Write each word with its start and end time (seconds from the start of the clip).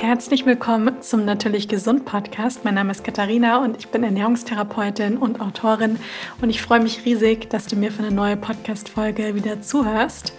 Herzlich 0.00 0.46
willkommen 0.46 1.02
zum 1.02 1.24
Natürlich 1.24 1.66
Gesund 1.66 2.04
Podcast. 2.04 2.64
Mein 2.64 2.74
Name 2.74 2.92
ist 2.92 3.02
Katharina 3.02 3.64
und 3.64 3.76
ich 3.78 3.88
bin 3.88 4.04
Ernährungstherapeutin 4.04 5.16
und 5.16 5.40
Autorin 5.40 5.98
und 6.40 6.50
ich 6.50 6.62
freue 6.62 6.78
mich 6.78 7.04
riesig, 7.04 7.50
dass 7.50 7.66
du 7.66 7.74
mir 7.74 7.90
für 7.90 8.04
eine 8.04 8.14
neue 8.14 8.36
Podcast-Folge 8.36 9.34
wieder 9.34 9.60
zuhörst. 9.60 10.34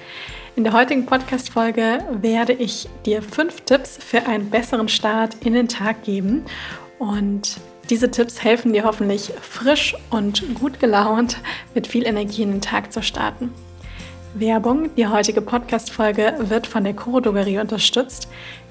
In 0.56 0.64
der 0.64 0.72
heutigen 0.72 1.06
Podcast-Folge 1.06 2.06
werde 2.22 2.54
ich 2.54 2.88
dir 3.06 3.22
fünf 3.22 3.60
Tipps 3.66 3.98
für 4.02 4.26
einen 4.28 4.50
besseren 4.50 4.88
Start 4.88 5.36
in 5.44 5.52
den 5.52 5.68
Tag 5.68 6.04
geben 6.04 6.46
und 6.98 7.60
diese 7.90 8.10
Tipps 8.10 8.42
helfen 8.42 8.72
dir 8.72 8.86
hoffentlich 8.86 9.34
frisch 9.42 9.94
und 10.10 10.56
gut 10.56 10.80
gelaunt 10.80 11.36
mit 11.74 11.86
viel 11.86 12.08
Energie 12.08 12.44
in 12.44 12.52
den 12.52 12.62
Tag 12.62 12.94
zu 12.94 13.04
starten. 13.04 13.52
Werbung. 14.36 14.96
Die 14.96 15.08
heutige 15.08 15.42
Podcast-Folge 15.42 16.36
wird 16.40 16.68
von 16.68 16.84
der 16.84 16.94
Koro 16.94 17.20
Drogerie 17.20 17.60
unterstützt. 17.60 18.30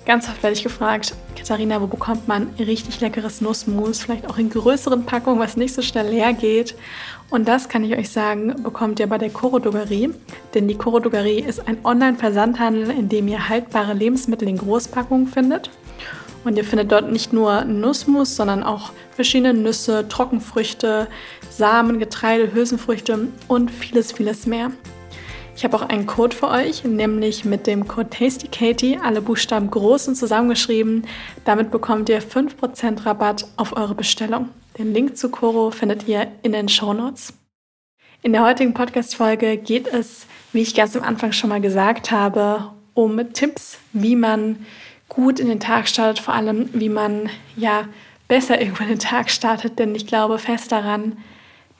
Ganz 0.08 0.26
oft 0.26 0.42
werde 0.42 0.56
ich 0.56 0.62
gefragt, 0.62 1.14
Katharina, 1.36 1.82
wo 1.82 1.86
bekommt 1.86 2.28
man 2.28 2.48
richtig 2.58 2.98
leckeres 3.02 3.42
Nussmus, 3.42 4.00
vielleicht 4.00 4.26
auch 4.26 4.38
in 4.38 4.48
größeren 4.48 5.04
Packungen, 5.04 5.38
was 5.38 5.58
nicht 5.58 5.74
so 5.74 5.82
schnell 5.82 6.08
leer 6.08 6.32
geht. 6.32 6.74
Und 7.28 7.46
das 7.46 7.68
kann 7.68 7.84
ich 7.84 7.94
euch 7.94 8.08
sagen, 8.08 8.62
bekommt 8.62 9.00
ihr 9.00 9.06
bei 9.06 9.18
der 9.18 9.28
Koro 9.28 9.58
Drogerie. 9.58 10.08
Denn 10.54 10.66
die 10.66 10.76
Koro 10.76 10.98
Drogerie 10.98 11.40
ist 11.40 11.68
ein 11.68 11.84
Online-Versandhandel, 11.84 12.88
in 12.88 13.10
dem 13.10 13.28
ihr 13.28 13.50
haltbare 13.50 13.92
Lebensmittel 13.92 14.48
in 14.48 14.56
Großpackungen 14.56 15.26
findet. 15.26 15.68
Und 16.42 16.56
ihr 16.56 16.64
findet 16.64 16.90
dort 16.90 17.12
nicht 17.12 17.34
nur 17.34 17.66
Nussmus, 17.66 18.34
sondern 18.34 18.62
auch 18.62 18.92
verschiedene 19.10 19.52
Nüsse, 19.52 20.08
Trockenfrüchte, 20.08 21.08
Samen, 21.50 21.98
Getreide, 21.98 22.54
Hülsenfrüchte 22.54 23.28
und 23.46 23.70
vieles, 23.70 24.12
vieles 24.12 24.46
mehr. 24.46 24.70
Ich 25.58 25.64
habe 25.64 25.76
auch 25.76 25.82
einen 25.82 26.06
Code 26.06 26.36
für 26.36 26.46
euch, 26.46 26.84
nämlich 26.84 27.44
mit 27.44 27.66
dem 27.66 27.88
Code 27.88 28.10
TastyKatie, 28.10 29.00
alle 29.02 29.20
Buchstaben 29.20 29.72
groß 29.72 30.06
und 30.06 30.14
zusammengeschrieben. 30.14 31.04
Damit 31.44 31.72
bekommt 31.72 32.08
ihr 32.08 32.22
5% 32.22 33.04
Rabatt 33.04 33.44
auf 33.56 33.76
eure 33.76 33.96
Bestellung. 33.96 34.50
Den 34.78 34.94
Link 34.94 35.16
zu 35.16 35.30
Coro 35.30 35.72
findet 35.72 36.06
ihr 36.06 36.28
in 36.44 36.52
den 36.52 36.68
Show 36.68 36.92
Notes. 36.92 37.32
In 38.22 38.32
der 38.32 38.44
heutigen 38.44 38.72
Podcast-Folge 38.72 39.56
geht 39.56 39.88
es, 39.88 40.26
wie 40.52 40.62
ich 40.62 40.76
ganz 40.76 40.94
am 40.94 41.02
Anfang 41.02 41.32
schon 41.32 41.50
mal 41.50 41.60
gesagt 41.60 42.12
habe, 42.12 42.70
um 42.94 43.20
Tipps, 43.32 43.80
wie 43.92 44.14
man 44.14 44.64
gut 45.08 45.40
in 45.40 45.48
den 45.48 45.58
Tag 45.58 45.88
startet, 45.88 46.22
vor 46.22 46.34
allem 46.34 46.68
wie 46.72 46.88
man 46.88 47.30
ja 47.56 47.88
besser 48.28 48.60
irgendwann 48.60 48.90
den 48.90 49.00
Tag 49.00 49.28
startet, 49.28 49.80
denn 49.80 49.96
ich 49.96 50.06
glaube 50.06 50.38
fest 50.38 50.70
daran, 50.70 51.16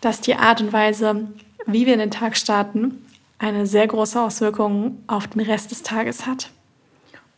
dass 0.01 0.21
die 0.21 0.35
Art 0.35 0.61
und 0.61 0.73
Weise, 0.73 1.29
wie 1.67 1.87
wir 1.87 1.93
in 1.93 2.01
den 2.01 2.11
Tag 2.11 2.37
starten, 2.37 3.05
eine 3.39 3.67
sehr 3.67 3.87
große 3.87 4.21
Auswirkung 4.21 5.03
auf 5.07 5.29
den 5.29 5.41
Rest 5.41 5.71
des 5.71 5.83
Tages 5.83 6.27
hat. 6.27 6.51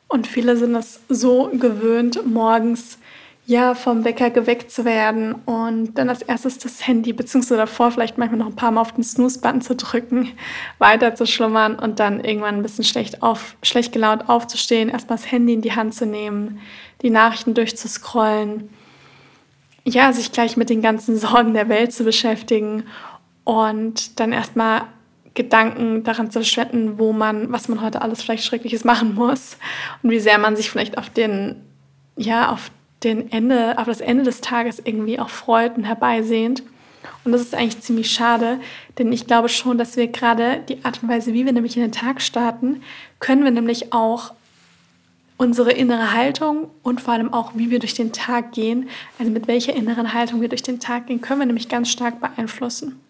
Und 0.08 0.26
viele 0.26 0.56
sind 0.56 0.74
es 0.74 1.00
so 1.08 1.50
gewöhnt, 1.52 2.26
morgens 2.26 2.98
ja 3.46 3.74
vom 3.74 4.04
Wecker 4.04 4.30
geweckt 4.30 4.70
zu 4.70 4.84
werden 4.84 5.34
und 5.44 5.94
dann 5.94 6.08
als 6.08 6.22
erstes 6.22 6.58
das 6.58 6.86
Handy, 6.86 7.12
beziehungsweise 7.12 7.56
davor 7.56 7.90
vielleicht 7.90 8.16
manchmal 8.16 8.38
noch 8.38 8.46
ein 8.46 8.56
paar 8.56 8.70
Mal 8.70 8.80
auf 8.80 8.92
den 8.92 9.02
Snooze-Button 9.02 9.60
zu 9.60 9.74
drücken, 9.74 10.30
weiter 10.78 11.14
zu 11.16 11.26
schlummern 11.26 11.76
und 11.76 11.98
dann 11.98 12.22
irgendwann 12.22 12.56
ein 12.56 12.62
bisschen 12.62 12.84
schlecht, 12.84 13.22
auf, 13.22 13.56
schlecht 13.62 13.92
gelaunt 13.92 14.28
aufzustehen, 14.28 14.88
erstmal 14.88 15.18
das 15.18 15.30
Handy 15.30 15.54
in 15.54 15.62
die 15.62 15.74
Hand 15.74 15.94
zu 15.94 16.06
nehmen, 16.06 16.60
die 17.02 17.10
Nachrichten 17.10 17.54
durchzuscrollen, 17.54 18.70
ja, 19.84 20.12
sich 20.12 20.30
gleich 20.30 20.56
mit 20.56 20.70
den 20.70 20.82
ganzen 20.82 21.16
Sorgen 21.18 21.54
der 21.54 21.68
Welt 21.68 21.92
zu 21.92 22.04
beschäftigen 22.04 22.84
und 23.44 24.20
dann 24.20 24.32
erstmal 24.32 24.82
Gedanken 25.34 26.02
daran 26.02 26.30
zu 26.30 26.40
verschwenden, 26.40 26.98
wo 26.98 27.12
man, 27.12 27.52
was 27.52 27.68
man 27.68 27.80
heute 27.80 28.02
alles 28.02 28.22
vielleicht 28.22 28.44
Schreckliches 28.44 28.84
machen 28.84 29.14
muss 29.14 29.56
und 30.02 30.10
wie 30.10 30.20
sehr 30.20 30.38
man 30.38 30.56
sich 30.56 30.70
vielleicht 30.70 30.98
auf 30.98 31.10
den, 31.10 31.56
ja, 32.16 32.50
auf 32.50 32.70
den 33.02 33.30
Ende, 33.32 33.78
auf 33.78 33.86
das 33.86 34.00
Ende 34.00 34.24
des 34.24 34.40
Tages 34.40 34.82
irgendwie 34.84 35.18
auch 35.18 35.30
freut 35.30 35.76
und 35.76 35.84
herbeisehnt. 35.84 36.62
Und 37.24 37.32
das 37.32 37.40
ist 37.40 37.54
eigentlich 37.54 37.80
ziemlich 37.80 38.10
schade, 38.10 38.60
denn 38.98 39.12
ich 39.12 39.26
glaube 39.26 39.48
schon, 39.48 39.78
dass 39.78 39.96
wir 39.96 40.08
gerade 40.08 40.62
die 40.68 40.84
Art 40.84 41.02
und 41.02 41.08
Weise, 41.08 41.32
wie 41.32 41.46
wir 41.46 41.52
nämlich 41.52 41.76
in 41.76 41.82
den 41.82 41.92
Tag 41.92 42.20
starten, 42.20 42.82
können 43.20 43.44
wir 43.44 43.50
nämlich 43.50 43.92
auch 43.92 44.32
unsere 45.36 45.72
innere 45.72 46.12
Haltung 46.12 46.68
und 46.82 47.00
vor 47.00 47.14
allem 47.14 47.32
auch, 47.32 47.52
wie 47.54 47.70
wir 47.70 47.78
durch 47.78 47.94
den 47.94 48.12
Tag 48.12 48.52
gehen, 48.52 48.90
also 49.18 49.30
mit 49.30 49.48
welcher 49.48 49.74
inneren 49.74 50.12
Haltung 50.12 50.42
wir 50.42 50.50
durch 50.50 50.62
den 50.62 50.80
Tag 50.80 51.06
gehen, 51.06 51.22
können 51.22 51.40
wir 51.40 51.46
nämlich 51.46 51.70
ganz 51.70 51.88
stark 51.88 52.20
beeinflussen. 52.20 53.00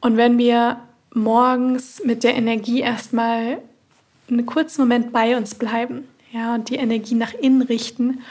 Und 0.00 0.18
wenn 0.18 0.36
wir 0.36 0.78
morgens 1.16 2.02
mit 2.04 2.22
der 2.22 2.34
Energie 2.34 2.80
erstmal 2.80 3.58
einen 4.28 4.46
kurzen 4.46 4.82
Moment 4.82 5.12
bei 5.12 5.36
uns 5.36 5.54
bleiben, 5.54 6.06
ja, 6.32 6.54
und 6.54 6.68
die 6.68 6.76
Energie 6.76 7.14
nach 7.14 7.32
innen 7.32 7.62
richten 7.62 8.22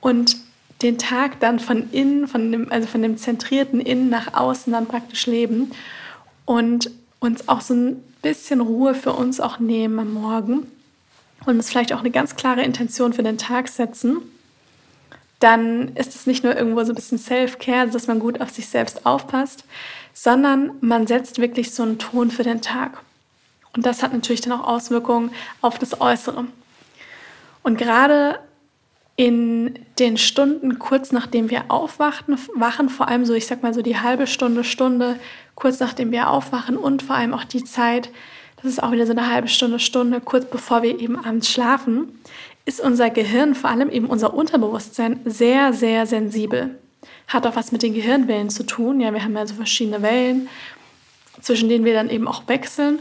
und 0.00 0.36
den 0.82 0.96
Tag 0.96 1.40
dann 1.40 1.60
von 1.60 1.90
innen, 1.92 2.26
von 2.26 2.50
dem, 2.50 2.72
also 2.72 2.88
von 2.88 3.02
dem 3.02 3.18
zentrierten 3.18 3.80
Innen 3.80 4.08
nach 4.08 4.34
außen 4.34 4.72
dann 4.72 4.86
praktisch 4.86 5.26
leben 5.26 5.72
und 6.46 6.90
uns 7.18 7.48
auch 7.48 7.60
so 7.60 7.74
ein 7.74 8.02
bisschen 8.22 8.60
Ruhe 8.60 8.94
für 8.94 9.12
uns 9.12 9.40
auch 9.40 9.58
nehmen 9.58 9.98
am 9.98 10.14
Morgen 10.14 10.66
und 11.44 11.56
uns 11.56 11.68
vielleicht 11.68 11.92
auch 11.92 12.00
eine 12.00 12.10
ganz 12.10 12.36
klare 12.36 12.62
Intention 12.62 13.12
für 13.12 13.22
den 13.22 13.36
Tag 13.36 13.68
setzen, 13.68 14.18
dann 15.40 15.94
ist 15.96 16.14
es 16.14 16.26
nicht 16.26 16.44
nur 16.44 16.56
irgendwo 16.56 16.82
so 16.84 16.92
ein 16.92 16.94
bisschen 16.94 17.18
Self-Care, 17.18 17.88
dass 17.88 18.06
man 18.06 18.18
gut 18.18 18.40
auf 18.40 18.50
sich 18.50 18.68
selbst 18.68 19.04
aufpasst, 19.04 19.64
sondern 20.12 20.72
man 20.80 21.06
setzt 21.06 21.38
wirklich 21.38 21.72
so 21.72 21.82
einen 21.82 21.98
Ton 21.98 22.30
für 22.30 22.42
den 22.42 22.60
Tag. 22.60 23.02
Und 23.74 23.86
das 23.86 24.02
hat 24.02 24.12
natürlich 24.12 24.40
dann 24.40 24.52
auch 24.52 24.66
Auswirkungen 24.66 25.30
auf 25.60 25.78
das 25.78 26.00
Äußere. 26.00 26.44
Und 27.62 27.78
gerade 27.78 28.38
in 29.16 29.78
den 29.98 30.16
Stunden 30.16 30.78
kurz 30.78 31.12
nachdem 31.12 31.50
wir 31.50 31.64
aufwachen, 31.68 32.38
wachen 32.54 32.88
vor 32.88 33.08
allem 33.08 33.26
so, 33.26 33.34
ich 33.34 33.46
sag 33.46 33.62
mal 33.62 33.74
so 33.74 33.82
die 33.82 33.98
halbe 33.98 34.26
Stunde, 34.26 34.64
Stunde 34.64 35.20
kurz 35.54 35.78
nachdem 35.78 36.10
wir 36.10 36.30
aufwachen 36.30 36.76
und 36.76 37.02
vor 37.02 37.16
allem 37.16 37.34
auch 37.34 37.44
die 37.44 37.62
Zeit, 37.64 38.08
das 38.56 38.72
ist 38.72 38.82
auch 38.82 38.92
wieder 38.92 39.06
so 39.06 39.12
eine 39.12 39.30
halbe 39.30 39.48
Stunde, 39.48 39.78
Stunde 39.78 40.20
kurz 40.20 40.46
bevor 40.46 40.82
wir 40.82 40.98
eben 40.98 41.22
abends 41.22 41.50
schlafen, 41.50 42.18
ist 42.64 42.80
unser 42.80 43.10
Gehirn, 43.10 43.54
vor 43.54 43.70
allem 43.70 43.90
eben 43.90 44.06
unser 44.06 44.32
Unterbewusstsein, 44.32 45.20
sehr, 45.24 45.72
sehr 45.72 46.06
sensibel 46.06 46.78
hat 47.28 47.46
auch 47.46 47.56
was 47.56 47.72
mit 47.72 47.82
den 47.82 47.94
Gehirnwellen 47.94 48.50
zu 48.50 48.64
tun. 48.64 49.00
Ja, 49.00 49.12
wir 49.12 49.22
haben 49.22 49.36
ja 49.36 49.46
so 49.46 49.54
verschiedene 49.54 50.02
Wellen, 50.02 50.48
zwischen 51.40 51.68
denen 51.68 51.84
wir 51.84 51.94
dann 51.94 52.10
eben 52.10 52.28
auch 52.28 52.48
wechseln. 52.48 53.00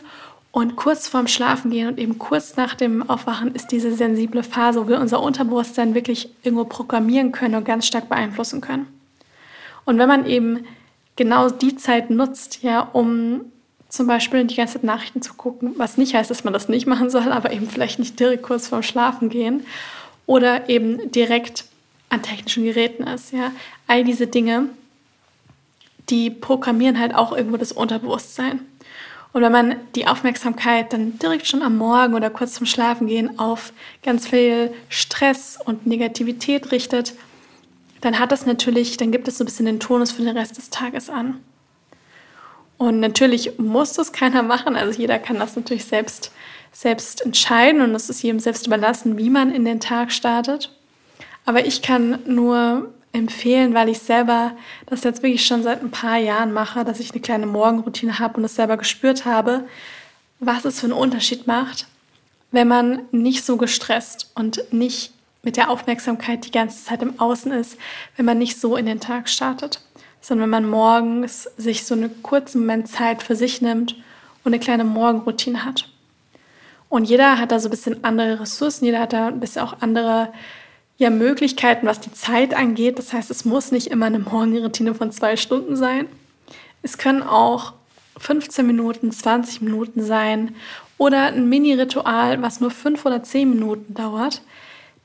Und 0.52 0.76
kurz 0.76 1.08
vorm 1.08 1.28
Schlafengehen 1.28 1.88
und 1.88 2.00
eben 2.00 2.18
kurz 2.18 2.56
nach 2.56 2.74
dem 2.74 3.08
Aufwachen 3.08 3.54
ist 3.54 3.72
diese 3.72 3.94
sensible 3.94 4.42
Phase, 4.42 4.82
wo 4.82 4.88
wir 4.88 5.00
unser 5.00 5.22
Unterbewusstsein 5.22 5.94
wirklich 5.94 6.30
irgendwo 6.42 6.66
programmieren 6.66 7.32
können 7.32 7.56
und 7.56 7.66
ganz 7.66 7.86
stark 7.86 8.10
beeinflussen 8.10 8.60
können. 8.60 8.88
Und 9.86 10.00
wenn 10.00 10.08
man 10.08 10.26
eben 10.26 10.66
genau 11.16 11.50
die 11.50 11.76
Zeit 11.76 12.10
nutzt, 12.10 12.64
ja, 12.64 12.82
um 12.82 13.42
zum 13.90 14.08
Beispiel 14.08 14.46
die 14.46 14.56
ganze 14.56 14.74
Zeit 14.74 14.84
Nachrichten 14.84 15.22
zu 15.22 15.34
gucken, 15.34 15.74
was 15.78 15.98
nicht 15.98 16.14
heißt, 16.14 16.30
dass 16.30 16.44
man 16.44 16.54
das 16.54 16.70
nicht 16.70 16.88
machen 16.88 17.10
soll, 17.10 17.32
aber 17.32 17.52
eben 17.52 17.68
vielleicht 17.68 18.00
nicht 18.00 18.20
direkt 18.20 18.44
kurz 18.44 18.68
vorm 18.68 18.84
Schlafengehen 18.84 19.66
oder 20.26 20.70
eben 20.70 21.12
direkt 21.12 21.66
an 22.10 22.22
technischen 22.22 22.64
Geräten 22.64 23.04
ist. 23.04 23.32
Ja? 23.32 23.52
All 23.88 24.04
diese 24.04 24.28
Dinge, 24.28 24.70
die 26.10 26.30
programmieren 26.30 27.00
halt 27.00 27.14
auch 27.14 27.32
irgendwo 27.32 27.58
das 27.58 27.72
Unterbewusstsein. 27.72 28.62
Und 29.32 29.44
wenn 29.44 29.52
man 29.52 29.76
die 29.96 30.08
Aufmerksamkeit 30.08 30.92
dann 30.92 31.20
direkt 31.20 31.46
schon 31.46 31.62
am 31.62 31.78
Morgen 31.78 32.16
oder 32.16 32.32
kurz 32.32 32.54
zum 32.54 32.66
Schlafengehen 32.66 33.38
auf 33.38 33.74
ganz 34.02 34.28
viel 34.28 34.74
Stress 34.90 35.60
und 35.64 35.86
Negativität 35.86 36.72
richtet, 36.72 37.14
dann 38.02 38.18
hat 38.18 38.32
das 38.32 38.46
natürlich, 38.46 38.98
dann 38.98 39.12
gibt 39.12 39.28
es 39.28 39.38
so 39.38 39.44
ein 39.44 39.46
bisschen 39.46 39.66
den 39.68 39.80
Tonus 39.80 40.12
für 40.12 40.24
den 40.24 40.36
Rest 40.36 40.58
des 40.58 40.70
Tages 40.70 41.10
an. 41.10 41.40
Und 42.78 43.02
natürlich 43.02 43.60
muss 43.60 43.94
das 43.94 44.14
keiner 44.14 44.42
machen, 44.42 44.76
also 44.76 44.98
jeder 44.98 45.20
kann 45.20 45.38
das 45.38 45.56
natürlich 45.56 45.86
selbst, 45.86 46.32
selbst 46.72 47.22
entscheiden 47.22 47.82
und 47.82 47.94
es 47.94 48.10
ist 48.10 48.24
jedem 48.24 48.40
selbst 48.40 48.66
überlassen, 48.66 49.18
wie 49.18 49.30
man 49.30 49.54
in 49.54 49.66
den 49.66 49.82
Tag 49.82 50.12
startet. 50.14 50.72
Aber 51.50 51.66
ich 51.66 51.82
kann 51.82 52.20
nur 52.28 52.94
empfehlen, 53.12 53.74
weil 53.74 53.90
ich 53.90 53.98
selber 53.98 54.52
das 54.86 55.04
jetzt 55.04 55.24
wirklich 55.24 55.48
schon 55.48 55.64
seit 55.64 55.82
ein 55.82 55.90
paar 55.90 56.18
Jahren 56.18 56.54
mache, 56.54 56.86
dass 56.86 57.00
ich 57.00 57.10
eine 57.10 57.22
kleine 57.22 57.48
Morgenroutine 57.48 58.20
habe 58.20 58.38
und 58.38 58.44
es 58.44 58.54
selber 58.54 58.78
gespürt 58.78 59.26
habe, 59.26 59.64
was 60.40 60.64
es 60.64 60.80
für 60.80 60.86
einen 60.86 60.94
Unterschied 60.94 61.48
macht, 61.48 61.88
wenn 62.52 62.68
man 62.68 63.02
nicht 63.12 63.44
so 63.44 63.58
gestresst 63.58 64.30
und 64.36 64.62
nicht 64.72 65.12
mit 65.42 65.58
der 65.58 65.72
Aufmerksamkeit 65.72 66.46
die 66.46 66.52
ganze 66.52 66.86
Zeit 66.86 67.02
im 67.02 67.20
Außen 67.20 67.52
ist, 67.52 67.80
wenn 68.16 68.26
man 68.26 68.38
nicht 68.38 68.62
so 68.62 68.76
in 68.76 68.86
den 68.86 69.00
Tag 69.00 69.28
startet, 69.28 69.82
sondern 70.22 70.44
wenn 70.44 70.62
man 70.62 70.70
morgens 70.70 71.46
sich 71.58 71.84
so 71.84 71.96
einen 71.96 72.22
kurzen 72.22 72.60
Moment 72.60 72.90
Zeit 72.90 73.24
für 73.24 73.36
sich 73.36 73.60
nimmt 73.60 73.94
und 74.44 74.54
eine 74.54 74.60
kleine 74.60 74.84
Morgenroutine 74.84 75.66
hat. 75.66 75.90
Und 76.90 77.06
jeder 77.06 77.40
hat 77.40 77.52
da 77.52 77.60
so 77.60 77.70
ein 77.70 77.72
bisschen 77.72 78.04
andere 78.04 78.40
Ressourcen, 78.40 78.86
jeder 78.86 79.00
hat 79.00 79.14
da 79.14 79.30
ein 79.30 79.40
bisschen 79.40 79.64
auch 79.64 79.82
andere 79.82 80.32
ja 81.00 81.10
Möglichkeiten, 81.10 81.88
was 81.88 82.02
die 82.02 82.14
Zeit 82.14 82.54
angeht. 82.54 83.00
Das 83.00 83.14
heißt, 83.14 83.32
es 83.32 83.46
muss 83.46 83.72
nicht 83.72 83.88
immer 83.88 84.06
eine 84.06 84.20
Morgenroutine 84.20 84.94
von 84.94 85.12
zwei 85.12 85.38
Stunden 85.38 85.76
sein. 85.76 86.06
Es 86.84 86.98
können 86.98 87.24
auch 87.24 87.74
15 88.20 88.68
Minuten, 88.68 89.12
20 89.12 89.62
Minuten 89.62 90.04
sein 90.04 90.56
oder 90.98 91.28
ein 91.28 91.50
Mini-Ritual, 91.50 92.42
was 92.42 92.60
nur 92.60 92.70
fünf 92.70 93.06
oder 93.06 93.24
zehn 93.24 93.50
Minuten 93.50 93.96
dauert. 93.96 94.42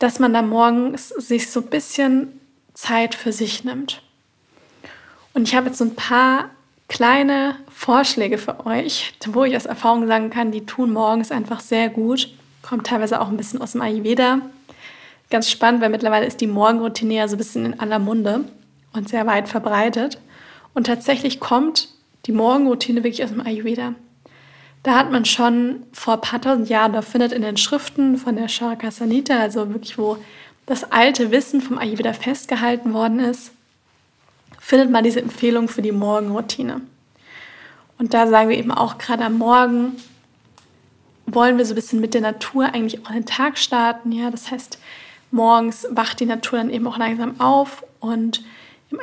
dass 0.01 0.19
man 0.19 0.35
da 0.35 0.43
morgens 0.43 1.09
sich 1.09 1.51
so 1.51 1.61
ein 1.61 1.67
bisschen 1.67 2.41
Zeit 2.75 3.15
für 3.15 3.33
sich 3.33 3.65
nimmt. 3.65 4.03
Und 5.33 5.49
ich 5.49 5.55
habe 5.55 5.69
jetzt 5.69 5.79
so 5.79 5.85
ein 5.85 5.95
paar 5.95 6.51
kleine 6.89 7.57
Vorschläge 7.71 8.37
für 8.37 8.67
euch, 8.67 9.15
wo 9.29 9.45
ich 9.45 9.57
aus 9.57 9.67
Erfahrung 9.67 10.07
sagen 10.09 10.31
kann, 10.31 10.51
die 10.51 10.67
tun 10.67 10.93
morgens 10.93 11.31
einfach 11.31 11.61
sehr 11.61 11.89
gut. 11.89 12.29
Kommt 12.63 12.89
teilweise 12.89 13.21
auch 13.21 13.29
ein 13.29 13.37
bisschen 13.37 13.63
aus 13.63 13.73
dem 13.73 13.83
Ayurveda. 13.83 14.41
Ganz 15.35 15.51
spannend, 15.51 15.81
weil 15.81 15.91
mittlerweile 15.91 16.27
ist 16.27 16.41
die 16.41 16.47
Morgenroutine 16.47 17.15
ja 17.15 17.27
so 17.27 17.35
ein 17.35 17.39
bisschen 17.39 17.67
in 17.67 17.81
aller 17.81 17.99
Munde 17.99 18.45
und 18.93 19.09
sehr 19.09 19.27
weit 19.27 19.49
verbreitet. 19.49 20.21
Und 20.75 20.87
tatsächlich 20.87 21.41
kommt 21.41 21.89
die 22.27 22.31
Morgenroutine 22.31 23.03
wirklich 23.03 23.25
aus 23.25 23.31
dem 23.31 23.45
Ayurveda. 23.45 23.97
Da 24.85 24.97
hat 24.97 25.11
man 25.11 25.25
schon 25.25 25.83
vor 25.93 26.15
ein 26.15 26.21
paar 26.21 26.41
tausend 26.41 26.69
Jahren, 26.69 26.93
da 26.93 27.03
findet 27.03 27.33
in 27.33 27.43
den 27.43 27.57
Schriften 27.57 28.17
von 28.17 28.37
der 28.37 28.47
Sharaka 28.47 28.93
Sanita, 28.93 29.37
also 29.41 29.71
wirklich 29.71 29.99
wo 29.99 30.19
das 30.67 30.93
alte 30.93 31.33
Wissen 31.33 31.61
vom 31.61 31.79
Ayurveda 31.79 32.13
festgehalten 32.13 32.95
worden 32.95 33.19
ist, 33.19 33.51
findet 34.61 34.93
man 34.93 35.03
diese 35.03 35.21
Empfehlung 35.21 35.67
für 35.67 35.83
die 35.83 35.91
Morgenroutine. 35.91 36.81
Und 37.99 38.15
da 38.15 38.29
sagen 38.29 38.51
wir 38.51 38.57
eben 38.57 38.71
auch 38.71 38.99
gerade 38.99 39.25
am 39.25 39.39
Morgen, 39.39 39.97
wollen 41.27 41.59
wir 41.59 41.67
so 41.67 41.73
ein 41.73 41.75
bisschen 41.75 42.01
mit 42.01 42.15
der 42.15 42.21
Natur 42.21 42.67
eigentlich 42.67 43.05
auch 43.05 43.11
den 43.11 43.27
Tag 43.27 43.59
starten. 43.59 44.13
Ja, 44.13 44.31
das 44.31 44.53
heißt, 44.53 44.79
morgens 45.35 45.87
wacht 45.91 46.21
die 46.21 46.27
Natur 46.27 46.59
dann 46.59 46.71
eben 46.71 46.87
auch 46.87 46.97
langsam 46.97 47.41
auf 47.41 47.85
und 48.01 48.43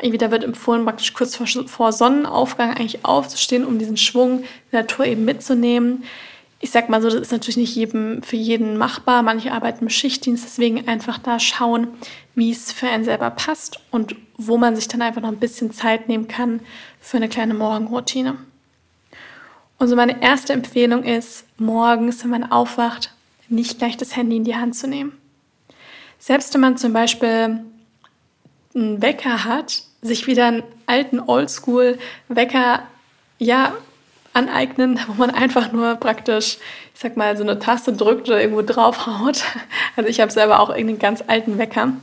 wieder 0.02 0.32
wird 0.32 0.46
empfohlen, 0.46 0.86
praktisch 0.86 1.14
kurz 1.14 1.36
vor, 1.36 1.46
vor 1.68 1.92
Sonnenaufgang 1.92 2.72
eigentlich 2.72 3.04
aufzustehen, 3.04 3.66
um 3.66 3.78
diesen 3.78 3.98
Schwung 3.98 4.44
der 4.72 4.82
Natur 4.82 5.06
eben 5.06 5.26
mitzunehmen. 5.26 6.06
Ich 6.62 6.72
sag 6.72 6.88
mal 6.88 7.02
so, 7.02 7.10
das 7.10 7.20
ist 7.20 7.32
natürlich 7.32 7.58
nicht 7.58 7.76
jedem, 7.76 8.24
für 8.24 8.38
jeden 8.38 8.78
machbar. 8.78 9.22
Manche 9.24 9.52
arbeiten 9.52 9.86
im 9.86 9.90
Schichtdienst, 9.90 10.46
deswegen 10.46 10.88
einfach 10.88 11.18
da 11.18 11.40
schauen, 11.40 11.88
wie 12.36 12.52
es 12.52 12.72
für 12.72 12.88
einen 12.88 13.04
selber 13.04 13.32
passt 13.32 13.80
und 13.92 14.16
wo 14.38 14.58
man 14.58 14.76
sich 14.76 14.88
dann 14.88 15.02
einfach 15.02 15.22
noch 15.22 15.30
ein 15.30 15.40
bisschen 15.40 15.72
Zeit 15.74 16.08
nehmen 16.08 16.30
kann 16.30 16.62
für 17.02 17.18
eine 17.18 17.28
kleine 17.28 17.54
Morgenroutine. 17.54 18.38
Und 19.78 19.88
so 19.88 19.96
meine 19.96 20.22
erste 20.22 20.54
Empfehlung 20.54 21.04
ist, 21.04 21.46
morgens, 21.58 22.24
wenn 22.24 22.30
man 22.30 22.52
aufwacht, 22.52 23.14
nicht 23.50 23.80
gleich 23.80 23.98
das 23.98 24.16
Handy 24.16 24.38
in 24.38 24.44
die 24.46 24.56
Hand 24.56 24.76
zu 24.76 24.88
nehmen. 24.88 25.21
Selbst 26.22 26.54
wenn 26.54 26.62
man 26.62 26.78
zum 26.78 26.94
Beispiel 26.94 27.62
einen 28.76 29.02
Wecker 29.02 29.44
hat, 29.44 29.82
sich 30.04 30.28
wieder 30.28 30.46
einen 30.46 30.64
alten 30.86 31.20
Oldschool-Wecker 31.20 32.84
ja, 33.40 33.74
aneignen, 34.32 35.00
wo 35.08 35.14
man 35.14 35.32
einfach 35.32 35.72
nur 35.72 35.96
praktisch, 35.96 36.60
ich 36.94 37.00
sag 37.00 37.18
mal, 37.18 37.36
so 37.36 37.44
eine 37.44 37.58
Taste 37.58 37.94
drückt 37.94 38.30
oder 38.30 38.40
irgendwo 38.40 38.62
draufhaut. 38.62 39.44
Also 39.98 40.10
ich 40.10 40.22
habe 40.22 40.32
selber 40.32 40.60
auch 40.60 40.70
irgendeinen 40.70 41.00
ganz 41.00 41.24
alten 41.26 41.58
Wecker, 41.58 41.94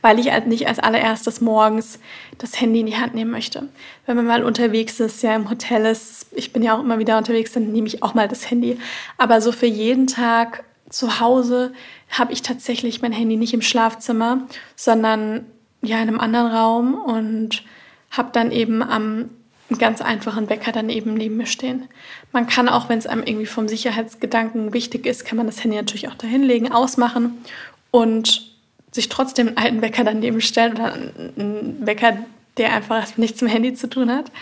weil 0.00 0.20
ich 0.20 0.30
halt 0.30 0.46
nicht 0.46 0.68
als 0.68 0.78
allererstes 0.78 1.40
morgens 1.40 1.98
das 2.38 2.60
Handy 2.60 2.80
in 2.80 2.86
die 2.86 2.96
Hand 2.96 3.14
nehmen 3.14 3.32
möchte. 3.32 3.68
Wenn 4.06 4.16
man 4.16 4.26
mal 4.26 4.44
unterwegs 4.44 5.00
ist, 5.00 5.22
ja 5.22 5.34
im 5.34 5.50
Hotel 5.50 5.84
ist, 5.86 6.28
ich 6.32 6.52
bin 6.52 6.62
ja 6.62 6.76
auch 6.76 6.80
immer 6.80 7.00
wieder 7.00 7.18
unterwegs, 7.18 7.52
dann 7.52 7.72
nehme 7.72 7.88
ich 7.88 8.02
auch 8.02 8.14
mal 8.14 8.28
das 8.28 8.48
Handy. 8.48 8.78
Aber 9.18 9.40
so 9.40 9.52
für 9.52 9.66
jeden 9.66 10.06
Tag 10.06 10.64
zu 10.90 11.20
Hause 11.20 11.72
habe 12.10 12.32
ich 12.32 12.42
tatsächlich 12.42 13.02
mein 13.02 13.12
Handy 13.12 13.36
nicht 13.36 13.54
im 13.54 13.62
Schlafzimmer, 13.62 14.46
sondern 14.76 15.46
ja 15.82 15.96
in 15.96 16.08
einem 16.08 16.20
anderen 16.20 16.48
Raum 16.48 16.94
und 16.94 17.62
habe 18.10 18.30
dann 18.32 18.50
eben 18.50 18.82
am 18.82 19.30
ganz 19.78 20.00
einfachen 20.00 20.48
Wecker 20.48 20.72
dann 20.72 20.88
eben 20.88 21.14
neben 21.14 21.36
mir 21.36 21.46
stehen. 21.46 21.88
Man 22.32 22.46
kann 22.46 22.68
auch, 22.68 22.88
wenn 22.88 22.98
es 22.98 23.06
einem 23.06 23.22
irgendwie 23.22 23.46
vom 23.46 23.68
Sicherheitsgedanken 23.68 24.72
wichtig 24.72 25.04
ist, 25.04 25.26
kann 25.26 25.36
man 25.36 25.46
das 25.46 25.62
Handy 25.62 25.76
natürlich 25.76 26.08
auch 26.08 26.14
dahinlegen, 26.14 26.72
ausmachen 26.72 27.44
und 27.90 28.50
sich 28.90 29.10
trotzdem 29.10 29.48
einen 29.48 29.58
alten 29.58 29.82
Wecker 29.82 30.04
daneben 30.04 30.40
stellen 30.40 30.72
oder 30.72 30.94
einen 30.94 31.86
Wecker, 31.86 32.18
der 32.56 32.72
einfach 32.72 33.16
nichts 33.18 33.42
mit 33.42 33.50
dem 33.50 33.54
Handy 33.54 33.74
zu 33.74 33.88
tun 33.88 34.10
hat 34.10 34.32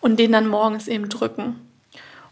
und 0.00 0.18
den 0.18 0.32
dann 0.32 0.46
morgens 0.46 0.86
eben 0.86 1.08
drücken. 1.08 1.56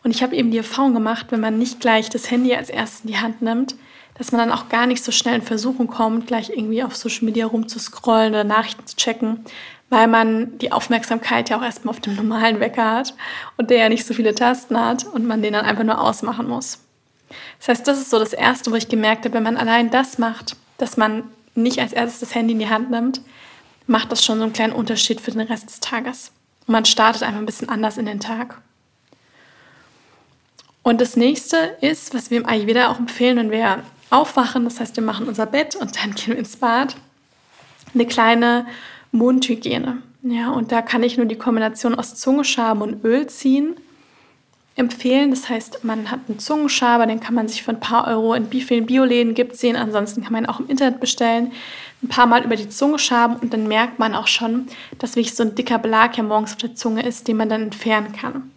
Und 0.02 0.10
ich 0.10 0.22
habe 0.22 0.34
eben 0.34 0.50
die 0.50 0.58
Erfahrung 0.58 0.94
gemacht, 0.94 1.26
wenn 1.31 1.40
man 1.40 1.58
nicht 1.58 1.81
gleich 1.81 2.10
das 2.10 2.31
Handy 2.31 2.54
als 2.54 2.70
erstes 2.70 3.02
in 3.02 3.08
die 3.08 3.19
Hand 3.19 3.43
nimmt, 3.43 3.76
dass 4.14 4.32
man 4.32 4.40
dann 4.40 4.56
auch 4.56 4.69
gar 4.69 4.87
nicht 4.87 5.02
so 5.02 5.12
schnell 5.12 5.37
in 5.37 5.43
Versuchung 5.43 5.87
kommt, 5.87 6.26
gleich 6.26 6.50
irgendwie 6.50 6.82
auf 6.82 6.96
Social 6.96 7.25
Media 7.25 7.46
rumzuscrollen 7.46 8.32
oder 8.32 8.44
Nachrichten 8.44 8.87
zu 8.87 8.96
checken, 8.96 9.44
weil 9.90 10.06
man 10.08 10.58
die 10.58 10.72
Aufmerksamkeit 10.72 11.50
ja 11.50 11.58
auch 11.58 11.62
erstmal 11.62 11.94
auf 11.94 12.00
dem 12.00 12.16
normalen 12.16 12.60
Wecker 12.60 12.93
hat 12.93 13.14
und 13.56 13.70
der 13.70 13.78
ja 13.78 13.88
nicht 13.88 14.06
so 14.06 14.14
viele 14.14 14.34
Tasten 14.34 14.78
hat 14.78 15.04
und 15.04 15.26
man 15.26 15.43
den 15.43 15.52
dann 15.52 15.64
einfach 15.64 15.84
nur 15.84 16.00
ausmachen 16.00 16.48
muss. 16.48 16.81
Das 17.58 17.69
heißt, 17.69 17.88
das 17.88 17.98
ist 17.98 18.10
so 18.10 18.19
das 18.19 18.32
Erste, 18.32 18.70
wo 18.70 18.75
ich 18.75 18.88
gemerkt 18.88 19.25
habe, 19.25 19.34
wenn 19.34 19.43
man 19.43 19.56
allein 19.56 19.90
das 19.90 20.19
macht, 20.19 20.56
dass 20.78 20.96
man 20.96 21.25
nicht 21.55 21.78
als 21.78 21.93
erstes 21.93 22.20
das 22.20 22.34
Handy 22.34 22.52
in 22.52 22.58
die 22.58 22.69
Hand 22.69 22.90
nimmt, 22.90 23.20
macht 23.87 24.12
das 24.12 24.25
schon 24.25 24.38
so 24.38 24.44
einen 24.44 24.52
kleinen 24.52 24.72
Unterschied 24.72 25.20
für 25.20 25.31
den 25.31 25.40
Rest 25.43 25.69
des 25.69 25.81
Tages. 25.81 26.32
Und 26.66 26.72
man 26.72 26.84
startet 26.84 27.22
einfach 27.22 27.38
ein 27.38 27.46
bisschen 27.46 27.69
anders 27.69 27.98
in 27.98 28.06
den 28.06 28.20
Tag. 28.20 28.60
Und 30.82 31.00
das 31.00 31.17
nächste 31.17 31.56
ist, 31.81 32.14
was 32.14 32.31
wir 32.31 32.38
im 32.38 32.46
Ayurveda 32.46 32.90
auch 32.90 32.99
empfehlen, 32.99 33.37
wenn 33.37 33.50
wir 33.50 33.82
aufwachen, 34.11 34.64
das 34.64 34.81
heißt, 34.81 34.96
wir 34.96 35.05
machen 35.05 35.29
unser 35.29 35.46
Bett 35.46 35.76
und 35.76 35.96
dann 35.96 36.14
gehen 36.14 36.29
wir 36.29 36.38
ins 36.38 36.56
Bad, 36.56 36.96
eine 37.94 38.06
kleine 38.06 38.67
Mundhygiene. 39.12 39.99
Ja, 40.23 40.50
und 40.50 40.70
da 40.73 40.82
kann 40.82 41.02
ich 41.02 41.17
nur 41.17 41.26
die 41.26 41.37
Kombination 41.37 41.94
aus 41.94 42.14
Zungenschaben 42.14 42.82
und 42.82 43.05
Öl 43.05 43.26
ziehen 43.26 43.76
empfehlen. 44.76 45.31
Das 45.31 45.49
heißt, 45.49 45.84
man 45.84 46.11
hat 46.11 46.20
einen 46.29 46.38
Zungenschaber, 46.38 47.06
den 47.06 47.20
kann 47.20 47.34
man 47.34 47.49
sich 47.49 47.62
für 47.62 47.73
ein 47.73 47.81
paar 47.81 48.06
Euro 48.06 48.34
in 48.34 48.50
wie 48.52 48.62
vielen 48.62 48.87
Bioläden 48.87 49.34
gibt 49.34 49.56
sehen. 49.56 49.76
Ansonsten 49.76 50.23
kann 50.23 50.32
man 50.32 50.44
ihn 50.44 50.49
auch 50.49 50.61
im 50.61 50.69
Internet 50.69 51.00
bestellen. 51.00 51.52
Ein 52.02 52.08
paar 52.08 52.26
Mal 52.26 52.44
über 52.44 52.56
die 52.56 52.69
Zunge 52.69 52.99
schaben 52.99 53.37
und 53.37 53.52
dann 53.52 53.69
merkt 53.69 53.99
man 53.99 54.14
auch 54.14 54.26
schon, 54.26 54.67
dass 54.99 55.17
wirklich 55.17 55.34
so 55.34 55.43
ein 55.43 55.55
dicker 55.55 55.79
Belag 55.79 56.17
ja 56.17 56.23
morgens 56.23 56.52
auf 56.52 56.58
der 56.58 56.75
Zunge 56.75 57.02
ist, 57.06 57.29
den 57.29 57.37
man 57.37 57.49
dann 57.49 57.62
entfernen 57.62 58.12
kann. 58.12 58.50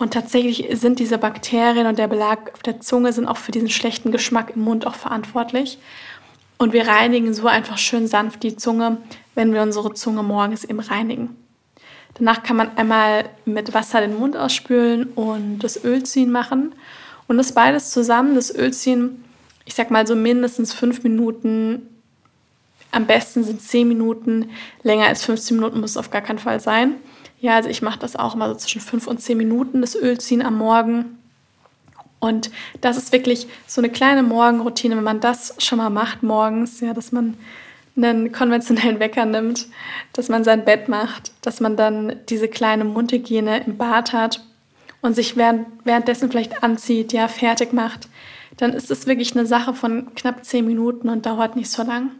Und 0.00 0.14
tatsächlich 0.14 0.66
sind 0.80 0.98
diese 0.98 1.18
Bakterien 1.18 1.86
und 1.86 1.98
der 1.98 2.08
Belag 2.08 2.54
auf 2.54 2.62
der 2.62 2.80
Zunge 2.80 3.12
sind 3.12 3.26
auch 3.26 3.36
für 3.36 3.52
diesen 3.52 3.68
schlechten 3.68 4.10
Geschmack 4.10 4.52
im 4.56 4.62
Mund 4.62 4.86
auch 4.86 4.94
verantwortlich. 4.94 5.78
Und 6.56 6.72
wir 6.72 6.88
reinigen 6.88 7.34
so 7.34 7.46
einfach 7.46 7.76
schön 7.76 8.06
sanft 8.06 8.42
die 8.42 8.56
Zunge, 8.56 8.96
wenn 9.34 9.52
wir 9.52 9.60
unsere 9.60 9.92
Zunge 9.92 10.22
morgens 10.22 10.64
eben 10.64 10.80
reinigen. 10.80 11.36
Danach 12.14 12.42
kann 12.42 12.56
man 12.56 12.74
einmal 12.78 13.28
mit 13.44 13.74
Wasser 13.74 14.00
den 14.00 14.18
Mund 14.18 14.38
ausspülen 14.38 15.04
und 15.16 15.58
das 15.58 15.84
Ölziehen 15.84 16.32
machen. 16.32 16.74
Und 17.28 17.36
das 17.36 17.52
beides 17.52 17.90
zusammen, 17.90 18.34
das 18.34 18.54
Ölziehen, 18.54 19.22
ich 19.66 19.74
sag 19.74 19.90
mal 19.90 20.06
so 20.06 20.16
mindestens 20.16 20.72
fünf 20.72 21.02
Minuten, 21.02 21.82
am 22.90 23.06
besten 23.06 23.44
sind 23.44 23.60
zehn 23.60 23.86
Minuten, 23.86 24.48
länger 24.82 25.08
als 25.08 25.26
15 25.26 25.58
Minuten 25.58 25.78
muss 25.78 25.90
es 25.90 25.96
auf 25.98 26.10
gar 26.10 26.22
keinen 26.22 26.38
Fall 26.38 26.58
sein. 26.58 26.94
Ja, 27.40 27.56
also 27.56 27.68
ich 27.70 27.80
mache 27.82 27.98
das 27.98 28.16
auch 28.16 28.34
immer 28.34 28.48
so 28.48 28.54
zwischen 28.54 28.80
fünf 28.80 29.06
und 29.06 29.20
zehn 29.20 29.38
Minuten, 29.38 29.80
das 29.80 29.96
Ölziehen 29.96 30.42
am 30.42 30.58
Morgen. 30.58 31.18
Und 32.18 32.50
das 32.82 32.98
ist 32.98 33.12
wirklich 33.12 33.48
so 33.66 33.80
eine 33.80 33.88
kleine 33.88 34.22
Morgenroutine, 34.22 34.96
wenn 34.96 35.04
man 35.04 35.20
das 35.20 35.54
schon 35.58 35.78
mal 35.78 35.88
macht 35.88 36.22
morgens, 36.22 36.80
ja, 36.80 36.92
dass 36.92 37.12
man 37.12 37.34
einen 37.96 38.30
konventionellen 38.30 39.00
Wecker 39.00 39.24
nimmt, 39.24 39.68
dass 40.12 40.28
man 40.28 40.44
sein 40.44 40.64
Bett 40.64 40.88
macht, 40.88 41.32
dass 41.42 41.60
man 41.60 41.76
dann 41.76 42.16
diese 42.28 42.48
kleine 42.48 42.84
Mundhygiene 42.84 43.64
im 43.64 43.78
Bad 43.78 44.12
hat 44.12 44.44
und 45.00 45.14
sich 45.14 45.36
während, 45.36 45.66
währenddessen 45.84 46.30
vielleicht 46.30 46.62
anzieht, 46.62 47.12
ja, 47.14 47.26
fertig 47.26 47.72
macht, 47.72 48.08
dann 48.58 48.74
ist 48.74 48.90
es 48.90 49.06
wirklich 49.06 49.34
eine 49.34 49.46
Sache 49.46 49.72
von 49.72 50.14
knapp 50.14 50.44
zehn 50.44 50.66
Minuten 50.66 51.08
und 51.08 51.24
dauert 51.24 51.56
nicht 51.56 51.70
so 51.70 51.82
lang. 51.82 52.10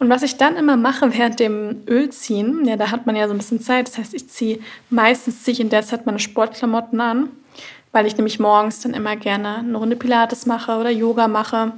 Und 0.00 0.08
was 0.08 0.22
ich 0.22 0.38
dann 0.38 0.56
immer 0.56 0.78
mache 0.78 1.12
während 1.12 1.38
dem 1.38 1.82
Ölziehen, 1.86 2.64
ja, 2.64 2.76
da 2.78 2.90
hat 2.90 3.04
man 3.04 3.16
ja 3.16 3.28
so 3.28 3.34
ein 3.34 3.38
bisschen 3.38 3.60
Zeit. 3.60 3.86
Das 3.86 3.98
heißt, 3.98 4.14
ich 4.14 4.28
ziehe 4.30 4.58
meistens 4.88 5.42
ziehe 5.42 5.58
in 5.58 5.68
der 5.68 5.84
Zeit 5.84 6.06
meine 6.06 6.18
Sportklamotten 6.18 6.98
an, 7.02 7.28
weil 7.92 8.06
ich 8.06 8.16
nämlich 8.16 8.40
morgens 8.40 8.80
dann 8.80 8.94
immer 8.94 9.14
gerne 9.16 9.58
eine 9.58 9.76
Runde 9.76 9.96
Pilates 9.96 10.46
mache 10.46 10.78
oder 10.78 10.88
Yoga 10.88 11.28
mache, 11.28 11.72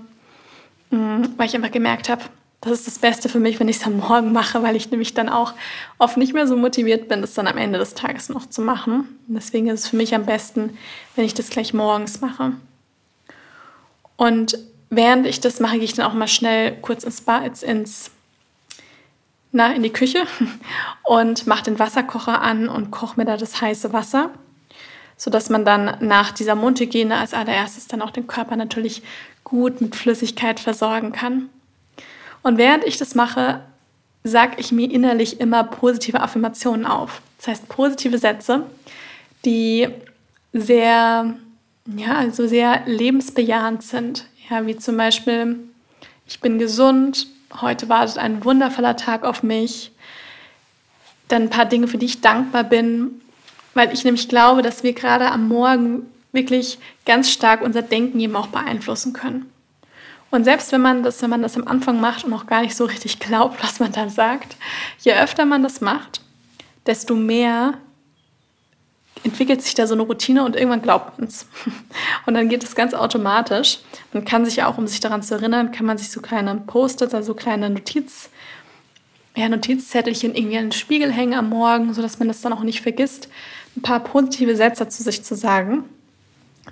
mm, 0.90 1.22
weil 1.36 1.46
ich 1.48 1.56
einfach 1.56 1.72
gemerkt 1.72 2.08
habe, 2.08 2.22
das 2.60 2.70
ist 2.70 2.86
das 2.86 2.98
Beste 3.00 3.28
für 3.28 3.40
mich, 3.40 3.58
wenn 3.58 3.68
ich 3.68 3.78
es 3.78 3.86
am 3.86 3.96
Morgen 3.96 4.30
mache, 4.30 4.62
weil 4.62 4.76
ich 4.76 4.88
nämlich 4.92 5.14
dann 5.14 5.28
auch 5.28 5.54
oft 5.98 6.16
nicht 6.16 6.32
mehr 6.32 6.46
so 6.46 6.56
motiviert 6.56 7.08
bin, 7.08 7.22
das 7.22 7.34
dann 7.34 7.48
am 7.48 7.58
Ende 7.58 7.80
des 7.80 7.94
Tages 7.94 8.28
noch 8.28 8.48
zu 8.48 8.62
machen. 8.62 9.18
Und 9.26 9.34
deswegen 9.34 9.66
ist 9.66 9.80
es 9.80 9.88
für 9.88 9.96
mich 9.96 10.14
am 10.14 10.26
besten, 10.26 10.78
wenn 11.16 11.24
ich 11.24 11.34
das 11.34 11.50
gleich 11.50 11.74
morgens 11.74 12.20
mache. 12.20 12.52
Und 14.16 14.56
während 14.92 15.26
ich 15.26 15.40
das 15.40 15.58
mache, 15.58 15.76
gehe 15.76 15.84
ich 15.84 15.94
dann 15.94 16.06
auch 16.06 16.12
mal 16.12 16.28
schnell 16.28 16.76
kurz 16.82 17.02
ins 17.02 17.22
Bad, 17.22 17.62
ins, 17.62 18.10
na, 19.50 19.72
in 19.72 19.82
die 19.82 19.92
Küche 19.92 20.24
und 21.04 21.46
mache 21.46 21.64
den 21.64 21.78
Wasserkocher 21.78 22.42
an 22.42 22.68
und 22.68 22.90
koche 22.90 23.18
mir 23.18 23.24
da 23.24 23.38
das 23.38 23.60
heiße 23.60 23.92
Wasser, 23.94 24.30
sodass 25.16 25.48
man 25.48 25.64
dann 25.64 25.96
nach 26.00 26.30
dieser 26.30 26.54
Mundhygiene 26.54 27.16
als 27.16 27.32
allererstes 27.32 27.88
dann 27.88 28.02
auch 28.02 28.10
den 28.10 28.26
Körper 28.26 28.56
natürlich 28.56 29.02
gut 29.44 29.80
mit 29.80 29.96
Flüssigkeit 29.96 30.60
versorgen 30.60 31.12
kann. 31.12 31.48
Und 32.42 32.58
während 32.58 32.84
ich 32.84 32.98
das 32.98 33.14
mache, 33.14 33.62
sage 34.24 34.56
ich 34.58 34.72
mir 34.72 34.90
innerlich 34.90 35.40
immer 35.40 35.64
positive 35.64 36.20
Affirmationen 36.20 36.84
auf. 36.84 37.22
Das 37.38 37.48
heißt 37.48 37.68
positive 37.68 38.18
Sätze, 38.18 38.66
die 39.46 39.88
sehr, 40.52 41.34
ja, 41.96 42.14
also 42.14 42.46
sehr 42.46 42.82
lebensbejahend 42.84 43.82
sind. 43.82 44.26
Ja, 44.50 44.66
wie 44.66 44.76
zum 44.76 44.96
Beispiel, 44.96 45.58
ich 46.26 46.40
bin 46.40 46.58
gesund, 46.58 47.26
heute 47.60 47.88
wartet 47.88 48.18
ein 48.18 48.44
wundervoller 48.44 48.96
Tag 48.96 49.24
auf 49.24 49.42
mich. 49.42 49.92
Dann 51.28 51.42
ein 51.42 51.50
paar 51.50 51.66
Dinge, 51.66 51.88
für 51.88 51.98
die 51.98 52.06
ich 52.06 52.20
dankbar 52.20 52.64
bin, 52.64 53.22
weil 53.74 53.92
ich 53.92 54.04
nämlich 54.04 54.28
glaube, 54.28 54.62
dass 54.62 54.82
wir 54.82 54.92
gerade 54.92 55.30
am 55.30 55.48
Morgen 55.48 56.06
wirklich 56.32 56.78
ganz 57.06 57.30
stark 57.30 57.62
unser 57.62 57.82
Denken 57.82 58.18
eben 58.20 58.36
auch 58.36 58.48
beeinflussen 58.48 59.12
können. 59.12 59.50
Und 60.30 60.44
selbst 60.44 60.72
wenn 60.72 60.80
man 60.80 61.02
das, 61.02 61.20
wenn 61.20 61.30
man 61.30 61.42
das 61.42 61.56
am 61.56 61.68
Anfang 61.68 62.00
macht 62.00 62.24
und 62.24 62.32
auch 62.32 62.46
gar 62.46 62.62
nicht 62.62 62.74
so 62.74 62.86
richtig 62.86 63.20
glaubt, 63.20 63.62
was 63.62 63.80
man 63.80 63.92
da 63.92 64.08
sagt, 64.08 64.56
je 65.00 65.12
öfter 65.12 65.44
man 65.44 65.62
das 65.62 65.80
macht, 65.80 66.20
desto 66.86 67.14
mehr 67.14 67.74
entwickelt 69.24 69.62
sich 69.62 69.74
da 69.74 69.86
so 69.86 69.94
eine 69.94 70.02
Routine 70.02 70.44
und 70.44 70.56
irgendwann 70.56 70.82
glaubt 70.82 71.18
man 71.18 71.28
es. 71.28 71.46
Und 72.26 72.34
dann 72.34 72.48
geht 72.48 72.64
es 72.64 72.74
ganz 72.74 72.94
automatisch. 72.94 73.78
Man 74.12 74.24
kann 74.24 74.44
sich 74.44 74.56
ja 74.56 74.68
auch, 74.68 74.78
um 74.78 74.86
sich 74.86 75.00
daran 75.00 75.22
zu 75.22 75.34
erinnern, 75.34 75.72
kann 75.72 75.86
man 75.86 75.98
sich 75.98 76.10
so 76.10 76.20
kleine 76.20 76.54
Post-its, 76.66 77.14
also 77.14 77.34
kleine 77.34 77.70
Notiz, 77.70 78.30
ja, 79.36 79.48
Notizzettelchen 79.48 80.34
irgendwie 80.34 80.58
an 80.58 80.66
den 80.66 80.72
Spiegel 80.72 81.10
hängen 81.10 81.34
am 81.34 81.48
Morgen, 81.48 81.94
sodass 81.94 82.18
man 82.18 82.28
das 82.28 82.42
dann 82.42 82.52
auch 82.52 82.62
nicht 82.62 82.82
vergisst, 82.82 83.28
ein 83.76 83.82
paar 83.82 84.00
positive 84.00 84.56
Sätze 84.56 84.88
zu 84.88 85.02
sich 85.02 85.22
zu 85.22 85.34
sagen. 85.34 85.84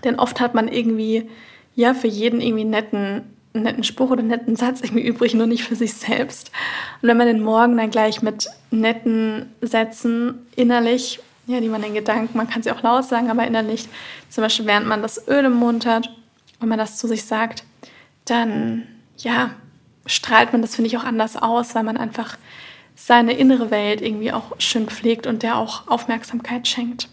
Denn 0.05 0.19
oft 0.19 0.41
hat 0.41 0.55
man 0.55 0.69
irgendwie, 0.69 1.29
ja, 1.75 1.95
für 1.95 2.09
jeden 2.09 2.41
irgendwie 2.41 2.63
einen 2.63 2.71
netten, 2.71 3.23
einen 3.55 3.65
netten 3.65 3.85
Spruch 3.85 4.11
oder 4.11 4.21
einen 4.21 4.29
netten 4.29 4.57
Satz 4.57 4.81
irgendwie 4.81 5.07
übrig, 5.07 5.35
nur 5.35 5.47
nicht 5.47 5.65
für 5.65 5.75
sich 5.75 5.95
selbst. 5.95 6.51
Und 7.01 7.09
wenn 7.09 7.17
man 7.17 7.27
den 7.27 7.43
Morgen 7.43 7.77
dann 7.77 7.91
gleich 7.91 8.23
mit 8.23 8.49
netten 8.71 9.53
Sätzen 9.63 10.47
innerlich, 10.55 11.21
ja, 11.51 11.61
die 11.61 11.69
man 11.69 11.83
in 11.83 11.95
Gedanken, 11.95 12.37
man 12.37 12.49
kann 12.49 12.63
sie 12.63 12.71
auch 12.71 12.83
laut 12.83 13.05
sagen, 13.05 13.31
aber 13.31 13.47
innerlich, 13.47 13.89
zum 14.29 14.43
Beispiel 14.43 14.67
während 14.67 14.87
man 14.87 15.03
das 15.03 15.27
Öl 15.29 15.45
im 15.45 15.55
Mund 15.55 15.85
hat, 15.85 16.09
wenn 16.61 16.69
man 16.69 16.79
das 16.79 16.97
zu 16.97 17.09
sich 17.09 17.25
sagt, 17.25 17.65
dann, 18.25 18.87
ja, 19.17 19.51
strahlt 20.07 20.53
man 20.53 20.63
das, 20.63 20.77
finde 20.77 20.89
ich, 20.89 20.97
auch 20.97 21.05
anders 21.05 21.37
aus, 21.37 21.75
weil 21.75 21.83
man 21.83 21.97
einfach 21.97 22.39
seine 22.95 23.33
innere 23.33 23.71
Welt 23.71 24.01
irgendwie 24.01 24.33
auch 24.33 24.53
schön 24.59 24.87
pflegt 24.87 25.27
und 25.27 25.43
der 25.43 25.57
auch 25.57 25.89
Aufmerksamkeit 25.89 26.69
schenkt. 26.69 27.09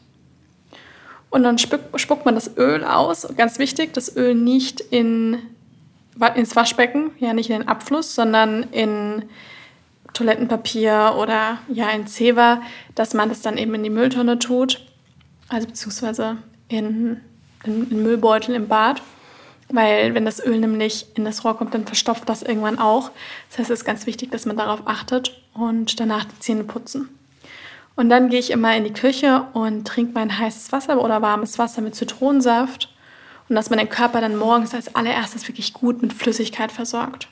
Und 1.29 1.43
dann 1.43 1.57
spuckt 1.57 2.25
man 2.25 2.35
das 2.35 2.55
Öl 2.57 2.83
aus. 2.83 3.27
Ganz 3.35 3.59
wichtig, 3.59 3.93
das 3.93 4.15
Öl 4.15 4.35
nicht 4.35 4.81
in, 4.81 5.39
ins 6.35 6.55
Waschbecken, 6.55 7.11
ja 7.19 7.33
nicht 7.33 7.49
in 7.49 7.59
den 7.59 7.67
Abfluss, 7.67 8.15
sondern 8.15 8.63
in 8.71 9.23
Toilettenpapier 10.17 11.15
oder 11.17 11.59
ja 11.71 11.89
in 11.91 12.07
Zewa, 12.07 12.61
dass 12.95 13.13
man 13.13 13.29
das 13.29 13.41
dann 13.41 13.57
eben 13.57 13.75
in 13.75 13.83
die 13.83 13.89
Mülltonne 13.89 14.39
tut, 14.39 14.81
also 15.47 15.67
beziehungsweise 15.67 16.37
in, 16.69 17.21
in, 17.63 17.91
in 17.91 18.03
Müllbeutel 18.03 18.55
im 18.55 18.67
Bad. 18.67 19.01
Weil 19.69 20.15
wenn 20.15 20.25
das 20.25 20.43
Öl 20.43 20.59
nämlich 20.59 21.07
in 21.15 21.25
das 21.25 21.43
Rohr 21.43 21.57
kommt, 21.57 21.73
dann 21.73 21.85
verstopft 21.85 22.27
das 22.29 22.41
irgendwann 22.41 22.79
auch. 22.79 23.11
Das 23.49 23.59
heißt, 23.59 23.69
es 23.69 23.79
ist 23.81 23.85
ganz 23.85 24.05
wichtig, 24.05 24.31
dass 24.31 24.45
man 24.45 24.55
darauf 24.55 24.81
achtet 24.85 25.41
und 25.53 25.99
danach 25.99 26.23
die 26.23 26.39
Zähne 26.39 26.63
putzen. 26.63 27.09
Und 27.95 28.09
dann 28.09 28.29
gehe 28.29 28.39
ich 28.39 28.51
immer 28.51 28.75
in 28.77 28.85
die 28.85 28.93
Küche 28.93 29.45
und 29.53 29.85
trinke 29.85 30.13
mein 30.13 30.39
heißes 30.39 30.71
Wasser 30.71 31.03
oder 31.03 31.21
warmes 31.21 31.59
Wasser 31.59 31.81
mit 31.81 31.95
Zitronensaft 31.95 32.93
und 33.49 33.55
dass 33.55 33.69
man 33.69 33.79
den 33.79 33.89
Körper 33.89 34.21
dann 34.21 34.37
morgens 34.37 34.73
als 34.73 34.95
allererstes 34.95 35.47
wirklich 35.47 35.73
gut 35.73 36.01
mit 36.01 36.13
Flüssigkeit 36.13 36.71
versorgt. 36.71 37.27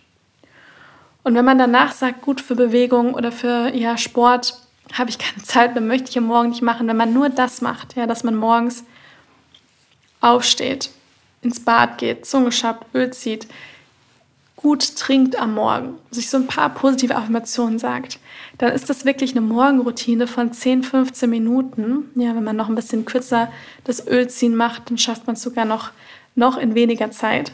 Und 1.25 1.34
wenn 1.34 1.44
man 1.44 1.58
danach 1.58 1.91
sagt, 1.91 2.22
gut 2.22 2.39
für 2.39 2.53
Bewegung 2.53 3.15
oder 3.15 3.32
für 3.32 3.74
ja, 3.74 3.98
Sport, 3.98 4.60
habe 4.94 5.10
ich 5.10 5.17
keine 5.17 5.41
Zeit, 5.41 5.75
dann 5.75 5.88
möchte 5.88 6.12
ich 6.12 6.17
am 6.20 6.25
Morgen 6.25 6.50
nicht 6.50 6.62
machen. 6.62 6.88
Wenn 6.88 6.98
man 6.98 7.13
nur 7.13 7.29
das 7.29 7.62
macht, 7.62 7.96
ja, 7.96 8.05
dass 8.05 8.24
man 8.24 8.36
morgens 8.36 8.84
aufsteht, 10.22 10.91
ins 11.41 11.60
Bad 11.60 11.98
geht, 11.98 12.27
Zunge 12.27 12.51
schabt, 12.51 12.94
Öl 12.94 13.12
zieht, 13.12 13.48
gut 14.55 14.98
trinkt 14.98 15.36
am 15.36 15.55
Morgen, 15.55 15.96
sich 16.12 16.29
so 16.29 16.38
ein 16.38 16.46
paar 16.46 16.70
positive 16.70 17.15
Affirmationen 17.15 17.79
sagt, 17.79 18.20
dann 18.60 18.72
ist 18.72 18.88
das 18.91 19.03
wirklich 19.03 19.32
eine 19.32 19.41
Morgenroutine 19.41 20.27
von 20.27 20.53
10, 20.53 20.84
15 20.84 21.27
Minuten. 21.27 22.12
Ja, 22.13 22.36
wenn 22.36 22.44
man 22.44 22.55
noch 22.55 22.70
ein 22.70 22.75
bisschen 22.75 23.03
kürzer 23.03 23.51
das 23.84 24.08
Ölziehen 24.08 24.55
macht, 24.55 24.91
dann 24.91 25.00
schafft 25.00 25.25
man 25.25 25.36
es 25.36 25.41
sogar 25.41 25.65
noch, 25.65 25.89
noch 26.36 26.55
in 26.55 26.75
weniger 26.75 27.10
Zeit. 27.10 27.51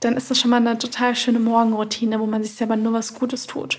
Dann 0.00 0.16
ist 0.16 0.30
das 0.30 0.38
schon 0.38 0.50
mal 0.50 0.56
eine 0.56 0.78
total 0.78 1.14
schöne 1.14 1.38
Morgenroutine, 1.38 2.18
wo 2.20 2.26
man 2.26 2.42
sich 2.42 2.52
selber 2.52 2.76
nur 2.76 2.92
was 2.92 3.14
Gutes 3.14 3.46
tut. 3.46 3.78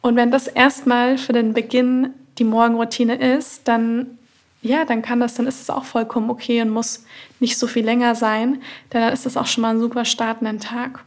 Und 0.00 0.16
wenn 0.16 0.30
das 0.30 0.48
erstmal 0.48 1.18
für 1.18 1.32
den 1.32 1.54
Beginn 1.54 2.10
die 2.38 2.44
Morgenroutine 2.44 3.16
ist, 3.16 3.66
dann 3.66 4.18
ja, 4.62 4.84
dann 4.84 5.02
kann 5.02 5.20
das, 5.20 5.34
dann 5.34 5.46
ist 5.46 5.60
es 5.60 5.70
auch 5.70 5.84
vollkommen 5.84 6.30
okay 6.30 6.60
und 6.60 6.70
muss 6.70 7.04
nicht 7.40 7.56
so 7.56 7.66
viel 7.66 7.84
länger 7.84 8.14
sein, 8.14 8.62
denn 8.92 9.02
dann 9.02 9.12
ist 9.12 9.24
das 9.24 9.36
auch 9.36 9.46
schon 9.46 9.62
mal 9.62 9.70
ein 9.70 9.80
super 9.80 10.04
startenden 10.04 10.58
Tag. 10.58 11.04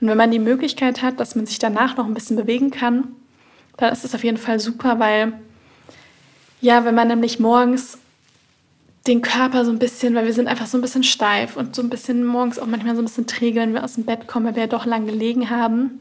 Und 0.00 0.08
wenn 0.08 0.18
man 0.18 0.30
die 0.30 0.38
Möglichkeit 0.38 1.02
hat, 1.02 1.18
dass 1.18 1.34
man 1.36 1.46
sich 1.46 1.58
danach 1.58 1.96
noch 1.96 2.06
ein 2.06 2.14
bisschen 2.14 2.36
bewegen 2.36 2.70
kann, 2.70 3.08
dann 3.78 3.92
ist 3.92 4.04
es 4.04 4.14
auf 4.14 4.24
jeden 4.24 4.36
Fall 4.36 4.60
super, 4.60 4.98
weil 4.98 5.32
ja, 6.60 6.84
wenn 6.84 6.94
man 6.94 7.08
nämlich 7.08 7.38
morgens 7.38 7.98
den 9.06 9.22
Körper 9.22 9.64
so 9.64 9.70
ein 9.70 9.78
bisschen, 9.78 10.14
weil 10.14 10.26
wir 10.26 10.32
sind 10.32 10.48
einfach 10.48 10.66
so 10.66 10.78
ein 10.78 10.80
bisschen 10.80 11.04
steif 11.04 11.56
und 11.56 11.76
so 11.76 11.82
ein 11.82 11.90
bisschen 11.90 12.24
morgens 12.24 12.58
auch 12.58 12.66
manchmal 12.66 12.96
so 12.96 13.02
ein 13.02 13.06
bisschen 13.06 13.26
träge, 13.26 13.60
wenn 13.60 13.74
wir 13.74 13.84
aus 13.84 13.94
dem 13.94 14.04
Bett 14.04 14.26
kommen, 14.26 14.46
weil 14.46 14.54
wir 14.54 14.62
ja 14.62 14.68
doch 14.68 14.86
lang 14.86 15.06
gelegen 15.06 15.50
haben. 15.50 16.00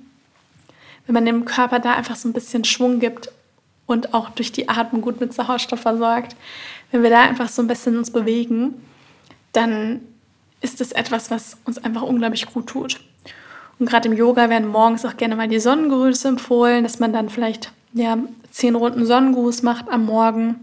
Wenn 1.06 1.14
man 1.14 1.26
dem 1.26 1.46
Körper 1.46 1.80
da 1.80 1.94
einfach 1.94 2.16
so 2.16 2.28
ein 2.28 2.34
bisschen 2.34 2.64
Schwung 2.64 3.00
gibt 3.00 3.30
und 3.86 4.14
auch 4.14 4.30
durch 4.30 4.52
die 4.52 4.70
Atmung 4.70 5.02
gut 5.02 5.20
mit 5.20 5.34
Sauerstoff 5.34 5.82
versorgt, 5.82 6.36
wenn 6.92 7.04
wir 7.04 7.10
da 7.10 7.22
einfach 7.22 7.50
so 7.50 7.62
ein 7.62 7.68
bisschen 7.68 7.98
uns 7.98 8.12
bewegen, 8.12 8.74
dann 9.54 10.02
ist 10.62 10.82
es 10.82 10.92
etwas, 10.92 11.30
was 11.30 11.58
uns 11.66 11.78
einfach 11.78 12.02
unglaublich 12.02 12.48
gut 12.48 12.68
tut. 12.68 13.00
Und 13.78 13.88
gerade 13.88 14.08
im 14.08 14.16
Yoga 14.16 14.50
werden 14.50 14.68
morgens 14.68 15.06
auch 15.06 15.18
gerne 15.18 15.36
mal 15.36 15.48
die 15.48 15.60
Sonnengrüße 15.60 16.28
empfohlen, 16.28 16.84
dass 16.84 17.00
man 17.00 17.14
dann 17.14 17.30
vielleicht 17.30 17.72
ja, 17.94 18.18
zehn 18.52 18.76
Runden 18.76 19.06
Sonnengruß 19.06 19.64
macht 19.64 19.90
am 19.90 20.06
Morgen. 20.06 20.56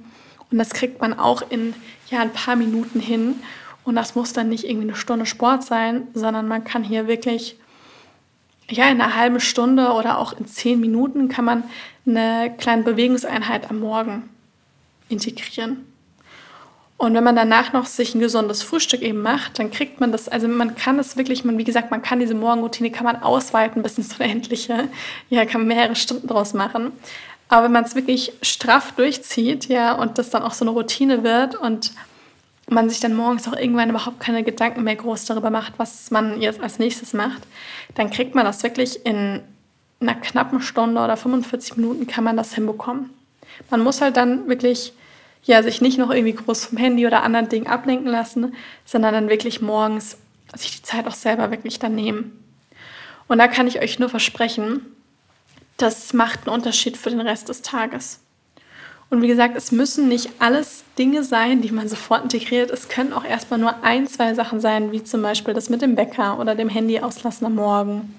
Und 0.52 0.58
das 0.58 0.70
kriegt 0.70 1.00
man 1.00 1.18
auch 1.18 1.42
in 1.48 1.74
ja, 2.10 2.20
ein 2.20 2.32
paar 2.32 2.56
Minuten 2.56 3.00
hin. 3.00 3.36
Und 3.84 3.96
das 3.96 4.14
muss 4.14 4.32
dann 4.32 4.48
nicht 4.48 4.64
irgendwie 4.64 4.88
eine 4.88 4.96
Stunde 4.96 5.26
Sport 5.26 5.64
sein, 5.64 6.06
sondern 6.14 6.46
man 6.46 6.62
kann 6.62 6.84
hier 6.84 7.08
wirklich 7.08 7.56
ja, 8.70 8.88
in 8.88 9.00
einer 9.00 9.16
halben 9.16 9.40
Stunde 9.40 9.90
oder 9.92 10.18
auch 10.18 10.32
in 10.32 10.46
zehn 10.46 10.80
Minuten 10.80 11.28
kann 11.28 11.44
man 11.44 11.64
eine 12.06 12.54
kleine 12.58 12.82
Bewegungseinheit 12.82 13.70
am 13.70 13.80
Morgen 13.80 14.28
integrieren. 15.08 15.86
Und 16.96 17.14
wenn 17.14 17.24
man 17.24 17.34
danach 17.34 17.72
noch 17.72 17.86
sich 17.86 18.14
ein 18.14 18.20
gesundes 18.20 18.62
Frühstück 18.62 19.02
eben 19.02 19.22
macht, 19.22 19.58
dann 19.58 19.72
kriegt 19.72 19.98
man 19.98 20.12
das, 20.12 20.28
also 20.28 20.46
man 20.46 20.76
kann 20.76 21.00
es 21.00 21.16
wirklich, 21.16 21.44
man, 21.44 21.58
wie 21.58 21.64
gesagt, 21.64 21.90
man 21.90 22.00
kann 22.00 22.20
diese 22.20 22.34
Morgenroutine, 22.34 22.92
kann 22.92 23.04
man 23.04 23.20
ausweiten 23.20 23.82
bis 23.82 23.98
ins 23.98 24.14
Unendliche. 24.20 24.88
Ja, 25.28 25.44
kann 25.44 25.66
mehrere 25.66 25.96
Stunden 25.96 26.28
draus 26.28 26.54
machen. 26.54 26.92
Aber 27.52 27.64
wenn 27.64 27.72
man 27.72 27.84
es 27.84 27.94
wirklich 27.94 28.32
straff 28.40 28.92
durchzieht, 28.92 29.66
ja, 29.66 29.92
und 29.92 30.16
das 30.16 30.30
dann 30.30 30.42
auch 30.42 30.54
so 30.54 30.64
eine 30.64 30.70
Routine 30.70 31.22
wird 31.22 31.54
und 31.54 31.92
man 32.70 32.88
sich 32.88 32.98
dann 33.00 33.14
morgens 33.14 33.46
auch 33.46 33.52
irgendwann 33.52 33.90
überhaupt 33.90 34.20
keine 34.20 34.42
Gedanken 34.42 34.84
mehr 34.84 34.96
groß 34.96 35.26
darüber 35.26 35.50
macht, 35.50 35.74
was 35.76 36.10
man 36.10 36.40
jetzt 36.40 36.62
als 36.62 36.78
nächstes 36.78 37.12
macht, 37.12 37.42
dann 37.94 38.08
kriegt 38.08 38.34
man 38.34 38.46
das 38.46 38.62
wirklich 38.62 39.04
in 39.04 39.42
einer 40.00 40.14
knappen 40.14 40.62
Stunde 40.62 41.02
oder 41.02 41.18
45 41.18 41.76
Minuten 41.76 42.06
kann 42.06 42.24
man 42.24 42.38
das 42.38 42.54
hinbekommen. 42.54 43.10
Man 43.68 43.82
muss 43.82 44.00
halt 44.00 44.16
dann 44.16 44.48
wirklich 44.48 44.94
ja, 45.44 45.62
sich 45.62 45.82
nicht 45.82 45.98
noch 45.98 46.10
irgendwie 46.10 46.32
groß 46.32 46.64
vom 46.64 46.78
Handy 46.78 47.06
oder 47.06 47.22
anderen 47.22 47.50
Dingen 47.50 47.66
ablenken 47.66 48.08
lassen, 48.08 48.54
sondern 48.86 49.12
dann 49.12 49.28
wirklich 49.28 49.60
morgens 49.60 50.16
sich 50.56 50.76
die 50.76 50.82
Zeit 50.82 51.06
auch 51.06 51.12
selber 51.12 51.50
wirklich 51.50 51.78
dann 51.78 51.94
nehmen. 51.94 52.32
Und 53.28 53.36
da 53.36 53.46
kann 53.46 53.66
ich 53.66 53.78
euch 53.78 53.98
nur 53.98 54.08
versprechen, 54.08 54.86
das 55.82 56.12
macht 56.12 56.46
einen 56.46 56.54
Unterschied 56.54 56.96
für 56.96 57.10
den 57.10 57.20
Rest 57.20 57.48
des 57.48 57.62
Tages. 57.62 58.20
Und 59.10 59.20
wie 59.20 59.28
gesagt, 59.28 59.56
es 59.56 59.72
müssen 59.72 60.08
nicht 60.08 60.30
alles 60.38 60.84
Dinge 60.96 61.22
sein, 61.22 61.60
die 61.60 61.70
man 61.70 61.86
sofort 61.86 62.22
integriert. 62.22 62.70
Es 62.70 62.88
können 62.88 63.12
auch 63.12 63.24
erstmal 63.24 63.60
nur 63.60 63.84
ein, 63.84 64.06
zwei 64.06 64.32
Sachen 64.32 64.58
sein, 64.60 64.90
wie 64.92 65.04
zum 65.04 65.20
Beispiel 65.20 65.52
das 65.52 65.68
mit 65.68 65.82
dem 65.82 65.94
Bäcker 65.96 66.38
oder 66.38 66.54
dem 66.54 66.70
Handy 66.70 66.98
auslassen 67.00 67.44
am 67.44 67.56
Morgen, 67.56 68.14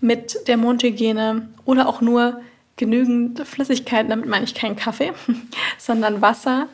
mit 0.00 0.48
der 0.48 0.56
Mundhygiene 0.56 1.48
oder 1.66 1.88
auch 1.88 2.00
nur 2.00 2.40
genügend 2.76 3.46
Flüssigkeit, 3.46 4.10
damit 4.10 4.26
meine 4.26 4.44
ich 4.44 4.54
keinen 4.54 4.76
Kaffee, 4.76 5.12
sondern 5.78 6.22
Wasser 6.22 6.68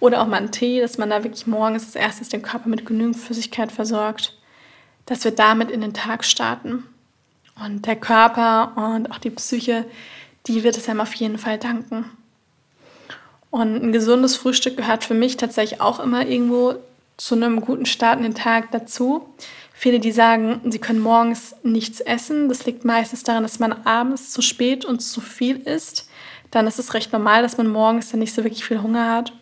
oder 0.00 0.20
auch 0.20 0.26
mal 0.26 0.38
einen 0.38 0.50
Tee, 0.50 0.80
dass 0.80 0.98
man 0.98 1.10
da 1.10 1.22
wirklich 1.22 1.46
morgens 1.46 1.84
als 1.84 1.94
erstes 1.94 2.30
den 2.30 2.42
Körper 2.42 2.68
mit 2.68 2.84
genügend 2.84 3.16
Flüssigkeit 3.16 3.70
versorgt, 3.70 4.36
dass 5.06 5.22
wir 5.22 5.30
damit 5.30 5.70
in 5.70 5.82
den 5.82 5.94
Tag 5.94 6.24
starten. 6.24 6.84
Und 7.62 7.86
der 7.86 7.96
Körper 7.96 8.72
und 8.76 9.10
auch 9.10 9.18
die 9.18 9.30
Psyche, 9.30 9.84
die 10.46 10.64
wird 10.64 10.76
es 10.76 10.88
einem 10.88 11.00
auf 11.00 11.14
jeden 11.14 11.38
Fall 11.38 11.58
danken. 11.58 12.10
Und 13.50 13.76
ein 13.76 13.92
gesundes 13.92 14.36
Frühstück 14.36 14.76
gehört 14.76 15.04
für 15.04 15.14
mich 15.14 15.36
tatsächlich 15.36 15.80
auch 15.80 16.00
immer 16.00 16.26
irgendwo 16.26 16.74
zu 17.16 17.36
einem 17.36 17.60
guten 17.60 17.86
Start 17.86 18.16
in 18.16 18.24
den 18.24 18.34
Tag 18.34 18.72
dazu. 18.72 19.28
Viele, 19.72 20.00
die 20.00 20.12
sagen, 20.12 20.60
sie 20.68 20.80
können 20.80 21.00
morgens 21.00 21.54
nichts 21.62 22.00
essen. 22.00 22.48
Das 22.48 22.66
liegt 22.66 22.84
meistens 22.84 23.22
daran, 23.22 23.44
dass 23.44 23.60
man 23.60 23.72
abends 23.84 24.32
zu 24.32 24.42
spät 24.42 24.84
und 24.84 25.00
zu 25.00 25.20
viel 25.20 25.56
isst. 25.56 26.08
Dann 26.50 26.66
ist 26.66 26.78
es 26.78 26.94
recht 26.94 27.12
normal, 27.12 27.42
dass 27.42 27.56
man 27.56 27.68
morgens 27.68 28.10
dann 28.10 28.20
nicht 28.20 28.34
so 28.34 28.42
wirklich 28.42 28.64
viel 28.64 28.82
Hunger 28.82 29.12
hat. 29.12 29.32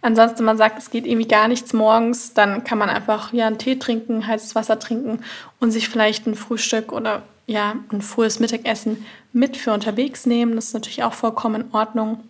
Ansonsten, 0.00 0.40
wenn 0.40 0.46
man 0.46 0.58
sagt, 0.58 0.78
es 0.78 0.90
geht 0.90 1.06
irgendwie 1.06 1.28
gar 1.28 1.48
nichts 1.48 1.72
morgens, 1.72 2.34
dann 2.34 2.62
kann 2.62 2.76
man 2.76 2.90
einfach 2.90 3.32
ja, 3.32 3.46
einen 3.46 3.56
Tee 3.56 3.78
trinken, 3.78 4.26
heißes 4.26 4.54
Wasser 4.54 4.78
trinken 4.78 5.20
und 5.60 5.70
sich 5.70 5.88
vielleicht 5.88 6.26
ein 6.26 6.34
Frühstück 6.34 6.92
oder 6.92 7.22
ja, 7.46 7.76
ein 7.92 8.02
frühes 8.02 8.40
Mittagessen 8.40 9.04
mit 9.32 9.56
für 9.56 9.72
unterwegs 9.72 10.26
nehmen. 10.26 10.56
Das 10.56 10.66
ist 10.66 10.74
natürlich 10.74 11.02
auch 11.02 11.12
vollkommen 11.12 11.62
in 11.62 11.74
Ordnung. 11.74 12.20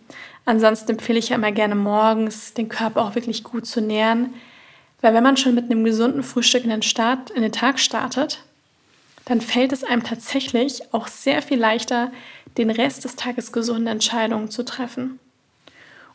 Ansonsten 0.45 0.91
empfehle 0.91 1.19
ich 1.19 1.29
ja 1.29 1.35
immer 1.35 1.51
gerne 1.51 1.75
morgens, 1.75 2.53
den 2.53 2.69
Körper 2.69 3.01
auch 3.01 3.15
wirklich 3.15 3.43
gut 3.43 3.65
zu 3.65 3.81
nähren. 3.81 4.33
Weil 5.01 5.13
wenn 5.13 5.23
man 5.23 5.37
schon 5.37 5.55
mit 5.55 5.65
einem 5.65 5.83
gesunden 5.83 6.23
Frühstück 6.23 6.63
in 6.63 6.69
den, 6.69 6.81
Start, 6.81 7.29
in 7.31 7.41
den 7.41 7.51
Tag 7.51 7.79
startet, 7.79 8.43
dann 9.25 9.41
fällt 9.41 9.71
es 9.71 9.83
einem 9.83 10.03
tatsächlich 10.03 10.93
auch 10.93 11.07
sehr 11.07 11.41
viel 11.41 11.59
leichter, 11.59 12.11
den 12.57 12.69
Rest 12.69 13.03
des 13.05 13.15
Tages 13.15 13.51
gesunde 13.51 13.91
Entscheidungen 13.91 14.49
zu 14.49 14.63
treffen. 14.63 15.19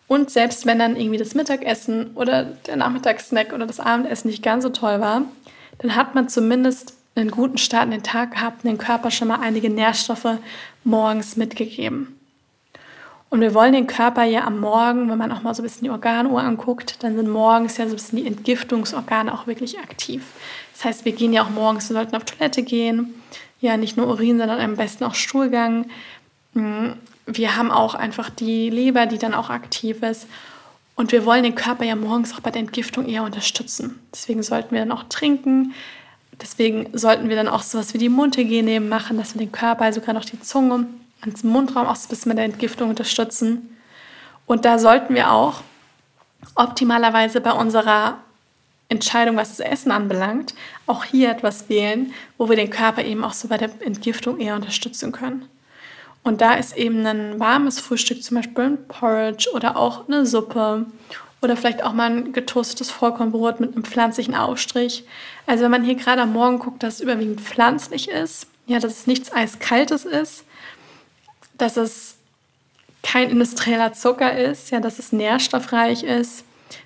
Und 0.06 0.30
selbst 0.30 0.66
wenn 0.66 0.78
dann 0.78 0.96
irgendwie 0.96 1.18
das 1.18 1.34
Mittagessen 1.34 2.12
oder 2.16 2.44
der 2.44 2.76
Nachmittagssnack 2.76 3.52
oder 3.52 3.66
das 3.66 3.78
Abendessen 3.78 4.28
nicht 4.28 4.42
ganz 4.42 4.64
so 4.64 4.70
toll 4.70 5.00
war, 5.00 5.22
dann 5.78 5.94
hat 5.94 6.14
man 6.14 6.28
zumindest 6.28 6.94
einen 7.14 7.30
guten 7.30 7.58
Start 7.58 7.84
in 7.84 7.90
den 7.90 8.02
Tag 8.02 8.32
gehabt, 8.32 8.64
den 8.64 8.78
Körper 8.78 9.10
schon 9.10 9.28
mal 9.28 9.40
einige 9.40 9.68
Nährstoffe 9.68 10.38
morgens 10.84 11.36
mitgegeben. 11.36 12.16
Und 13.30 13.40
wir 13.40 13.54
wollen 13.54 13.72
den 13.72 13.86
Körper 13.86 14.24
ja 14.24 14.44
am 14.44 14.58
Morgen, 14.58 15.08
wenn 15.08 15.18
man 15.18 15.30
auch 15.30 15.42
mal 15.42 15.54
so 15.54 15.62
ein 15.62 15.64
bisschen 15.64 15.84
die 15.84 15.90
Organuhr 15.90 16.42
anguckt, 16.42 17.02
dann 17.04 17.16
sind 17.16 17.28
morgens 17.28 17.76
ja 17.76 17.86
so 17.86 17.92
ein 17.92 17.96
bisschen 17.96 18.18
die 18.18 18.26
Entgiftungsorgane 18.26 19.32
auch 19.32 19.46
wirklich 19.46 19.78
aktiv. 19.78 20.24
Das 20.72 20.84
heißt, 20.84 21.04
wir 21.04 21.12
gehen 21.12 21.32
ja 21.32 21.44
auch 21.44 21.50
morgens, 21.50 21.88
wir 21.88 21.94
sollten 21.94 22.16
auf 22.16 22.24
Toilette 22.24 22.62
gehen. 22.62 23.14
Ja, 23.60 23.76
nicht 23.76 23.96
nur 23.96 24.08
Urin, 24.08 24.38
sondern 24.38 24.60
am 24.60 24.74
besten 24.74 25.04
auch 25.04 25.14
Stuhlgang. 25.14 25.86
Mm, 26.54 26.92
wir 27.26 27.56
haben 27.56 27.70
auch 27.70 27.94
einfach 27.94 28.30
die 28.30 28.68
Leber, 28.68 29.06
die 29.06 29.18
dann 29.18 29.34
auch 29.34 29.50
aktiv 29.50 30.02
ist. 30.02 30.26
Und 30.96 31.12
wir 31.12 31.24
wollen 31.24 31.44
den 31.44 31.54
Körper 31.54 31.84
ja 31.84 31.94
morgens 31.94 32.34
auch 32.34 32.40
bei 32.40 32.50
der 32.50 32.60
Entgiftung 32.60 33.06
eher 33.06 33.22
unterstützen. 33.22 34.00
Deswegen 34.12 34.42
sollten 34.42 34.72
wir 34.72 34.80
dann 34.80 34.92
auch 34.92 35.04
trinken. 35.08 35.72
Deswegen 36.40 36.88
sollten 36.96 37.28
wir 37.28 37.36
dann 37.36 37.48
auch 37.48 37.62
sowas 37.62 37.92
wie 37.94 37.98
die 37.98 38.08
Mundhygiene 38.08 38.80
machen, 38.80 39.18
dass 39.18 39.34
wir 39.34 39.40
den 39.40 39.52
Körper, 39.52 39.84
also 39.84 40.00
sogar 40.00 40.14
noch 40.14 40.24
die 40.24 40.40
Zunge, 40.40 40.86
ans 41.20 41.44
Mundraum 41.44 41.86
auch 41.86 41.96
so 41.96 42.06
ein 42.06 42.10
bisschen 42.10 42.30
mit 42.30 42.38
der 42.38 42.46
Entgiftung 42.46 42.88
unterstützen. 42.88 43.76
Und 44.46 44.64
da 44.64 44.78
sollten 44.78 45.14
wir 45.14 45.32
auch 45.32 45.62
optimalerweise 46.54 47.40
bei 47.40 47.52
unserer 47.52 48.18
Entscheidung, 48.88 49.36
was 49.36 49.56
das 49.56 49.60
Essen 49.60 49.92
anbelangt, 49.92 50.54
auch 50.86 51.04
hier 51.04 51.30
etwas 51.30 51.68
wählen, 51.68 52.12
wo 52.38 52.48
wir 52.48 52.56
den 52.56 52.70
Körper 52.70 53.04
eben 53.04 53.22
auch 53.22 53.32
so 53.32 53.48
bei 53.48 53.56
der 53.56 53.70
Entgiftung 53.80 54.40
eher 54.40 54.56
unterstützen 54.56 55.12
können. 55.12 55.48
Und 56.22 56.40
da 56.40 56.54
ist 56.54 56.76
eben 56.76 57.06
ein 57.06 57.38
warmes 57.38 57.80
Frühstück, 57.80 58.22
zum 58.22 58.38
Beispiel 58.38 58.64
ein 58.64 58.88
Porridge 58.88 59.50
oder 59.54 59.76
auch 59.76 60.08
eine 60.08 60.26
Suppe 60.26 60.86
oder 61.42 61.56
vielleicht 61.56 61.82
auch 61.82 61.92
mal 61.92 62.10
ein 62.10 62.32
getoastetes 62.32 62.90
Vollkornbrot 62.90 63.60
mit 63.60 63.74
einem 63.74 63.84
pflanzlichen 63.84 64.34
Aufstrich. 64.34 65.04
Also 65.46 65.64
wenn 65.64 65.70
man 65.70 65.84
hier 65.84 65.94
gerade 65.94 66.22
am 66.22 66.32
Morgen 66.32 66.58
guckt, 66.58 66.82
dass 66.82 66.94
es 66.94 67.00
überwiegend 67.00 67.40
pflanzlich 67.40 68.08
ist, 68.08 68.46
ja, 68.66 68.78
dass 68.78 68.92
es 68.92 69.06
nichts 69.06 69.32
Eiskaltes 69.32 70.04
ist, 70.04 70.44
dass 71.56 71.76
es 71.76 72.16
kein 73.02 73.30
industrieller 73.30 73.92
Zucker 73.92 74.36
ist, 74.36 74.70
ja, 74.70 74.80
dass 74.80 74.98
es 74.98 75.12
nährstoffreich 75.12 76.02
ist. 76.02 76.44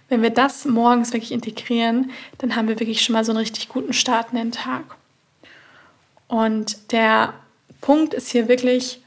Wenn 0.09 0.23
wir 0.23 0.31
das 0.31 0.65
morgens 0.65 1.13
wirklich 1.13 1.33
integrieren, 1.33 2.11
dann 2.39 2.55
haben 2.55 2.69
wir 2.69 2.79
wirklich 2.79 3.03
schon 3.03 3.15
mal 3.15 3.25
so 3.25 3.33
einen 3.33 3.39
richtig 3.39 3.69
guten 3.69 3.93
Start 3.93 4.29
in 4.31 4.39
den 4.39 4.53
Tag. 4.53 4.85
Und 6.29 6.93
der 6.93 7.35
Punkt 7.81 8.15
ist 8.15 8.31
hier 8.31 8.49
wirklich 8.49 9.01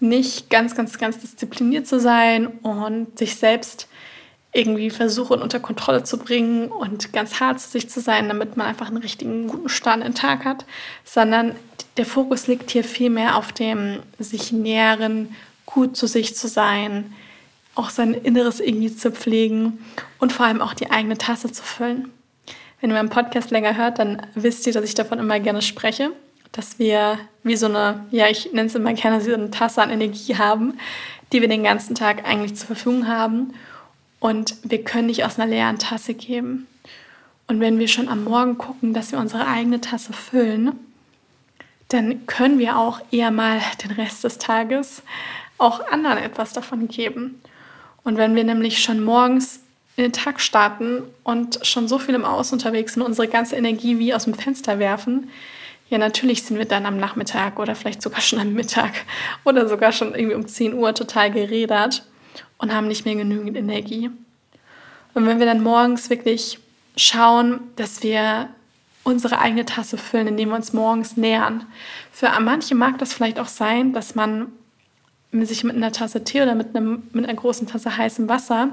nicht 0.00 0.50
ganz, 0.50 0.74
ganz, 0.74 0.98
ganz 0.98 1.18
diszipliniert 1.18 1.86
zu 1.86 1.98
sein 1.98 2.46
und 2.46 3.18
sich 3.18 3.36
selbst 3.36 3.88
irgendwie 4.52 4.90
versuchen 4.90 5.42
unter 5.42 5.60
Kontrolle 5.60 6.04
zu 6.04 6.18
bringen 6.18 6.68
und 6.68 7.12
ganz 7.12 7.38
hart 7.40 7.60
zu 7.60 7.68
sich 7.68 7.90
zu 7.90 8.00
sein, 8.00 8.28
damit 8.28 8.56
man 8.56 8.66
einfach 8.66 8.88
einen 8.88 8.96
richtigen 8.96 9.46
guten 9.46 9.68
Start 9.68 9.98
in 9.98 10.04
den 10.04 10.14
Tag 10.14 10.44
hat, 10.44 10.64
sondern 11.04 11.54
der 11.96 12.06
Fokus 12.06 12.46
liegt 12.46 12.70
hier 12.70 12.84
viel 12.84 13.10
mehr 13.10 13.36
auf 13.36 13.52
dem 13.52 14.00
sich 14.18 14.52
nähren, 14.52 15.34
gut 15.66 15.96
zu 15.96 16.06
sich 16.06 16.34
zu 16.34 16.48
sein, 16.48 17.12
auch 17.74 17.90
sein 17.90 18.14
Inneres 18.14 18.60
irgendwie 18.60 18.94
zu 18.94 19.12
pflegen 19.12 19.84
und 20.18 20.32
vor 20.32 20.46
allem 20.46 20.62
auch 20.62 20.74
die 20.74 20.90
eigene 20.90 21.18
Tasse 21.18 21.52
zu 21.52 21.62
füllen. 21.62 22.10
Wenn 22.80 22.90
ihr 22.90 22.96
meinen 22.96 23.10
Podcast 23.10 23.50
länger 23.50 23.76
hört, 23.76 23.98
dann 23.98 24.22
wisst 24.34 24.66
ihr, 24.66 24.72
dass 24.72 24.84
ich 24.84 24.94
davon 24.94 25.18
immer 25.18 25.40
gerne 25.40 25.62
spreche, 25.62 26.10
dass 26.52 26.78
wir 26.78 27.18
wie 27.42 27.56
so 27.56 27.66
eine, 27.66 28.06
ja, 28.10 28.28
ich 28.28 28.52
nenne 28.52 28.68
es 28.68 28.74
immer 28.74 28.94
gerne 28.94 29.20
so 29.20 29.34
eine 29.34 29.50
Tasse 29.50 29.82
an 29.82 29.90
Energie 29.90 30.36
haben, 30.36 30.78
die 31.32 31.40
wir 31.40 31.48
den 31.48 31.64
ganzen 31.64 31.94
Tag 31.94 32.26
eigentlich 32.26 32.56
zur 32.56 32.68
Verfügung 32.68 33.06
haben 33.06 33.52
und 34.20 34.56
wir 34.62 34.82
können 34.84 35.06
nicht 35.06 35.24
aus 35.24 35.38
einer 35.38 35.50
leeren 35.50 35.78
Tasse 35.78 36.14
geben. 36.14 36.66
Und 37.46 37.60
wenn 37.60 37.78
wir 37.78 37.88
schon 37.88 38.08
am 38.08 38.24
Morgen 38.24 38.58
gucken, 38.58 38.92
dass 38.92 39.12
wir 39.12 39.18
unsere 39.18 39.46
eigene 39.46 39.80
Tasse 39.80 40.12
füllen, 40.12 40.72
dann 41.88 42.26
können 42.26 42.58
wir 42.58 42.76
auch 42.76 43.00
eher 43.10 43.30
mal 43.30 43.60
den 43.82 43.92
Rest 43.92 44.24
des 44.24 44.38
Tages 44.38 45.02
auch 45.56 45.86
anderen 45.88 46.18
etwas 46.18 46.52
davon 46.52 46.88
geben. 46.88 47.40
Und 48.04 48.16
wenn 48.16 48.34
wir 48.34 48.44
nämlich 48.44 48.80
schon 48.82 49.02
morgens 49.02 49.60
in 49.96 50.04
den 50.04 50.12
Tag 50.12 50.40
starten 50.40 51.02
und 51.24 51.58
schon 51.66 51.88
so 51.88 51.98
viel 51.98 52.14
im 52.14 52.24
Außen 52.24 52.56
unterwegs 52.56 52.94
sind, 52.94 53.02
unsere 53.02 53.28
ganze 53.28 53.56
Energie 53.56 53.98
wie 53.98 54.14
aus 54.14 54.24
dem 54.24 54.34
Fenster 54.34 54.78
werfen, 54.78 55.30
ja, 55.90 55.96
natürlich 55.96 56.42
sind 56.42 56.58
wir 56.58 56.66
dann 56.66 56.84
am 56.84 56.98
Nachmittag 56.98 57.58
oder 57.58 57.74
vielleicht 57.74 58.02
sogar 58.02 58.20
schon 58.20 58.38
am 58.38 58.52
Mittag 58.52 58.92
oder 59.44 59.66
sogar 59.68 59.92
schon 59.92 60.14
irgendwie 60.14 60.36
um 60.36 60.46
10 60.46 60.74
Uhr 60.74 60.94
total 60.94 61.30
gerädert 61.30 62.04
und 62.58 62.74
haben 62.74 62.88
nicht 62.88 63.04
mehr 63.04 63.14
genügend 63.14 63.56
Energie. 63.56 64.10
Und 65.14 65.26
wenn 65.26 65.38
wir 65.38 65.46
dann 65.46 65.62
morgens 65.62 66.10
wirklich 66.10 66.58
schauen, 66.96 67.60
dass 67.76 68.02
wir 68.02 68.48
unsere 69.04 69.38
eigene 69.38 69.64
Tasse 69.64 69.96
füllen, 69.96 70.26
indem 70.28 70.50
wir 70.50 70.56
uns 70.56 70.72
morgens 70.72 71.16
nähern. 71.16 71.64
Für 72.12 72.28
manche 72.40 72.74
mag 72.74 72.98
das 72.98 73.14
vielleicht 73.14 73.38
auch 73.38 73.48
sein, 73.48 73.92
dass 73.92 74.14
man 74.14 74.52
sich 75.32 75.64
mit 75.64 75.76
einer 75.76 75.92
Tasse 75.92 76.24
Tee 76.24 76.42
oder 76.42 76.54
mit, 76.54 76.76
einem, 76.76 77.04
mit 77.12 77.24
einer 77.24 77.34
großen 77.34 77.66
Tasse 77.66 77.96
heißem 77.96 78.28
Wasser 78.28 78.70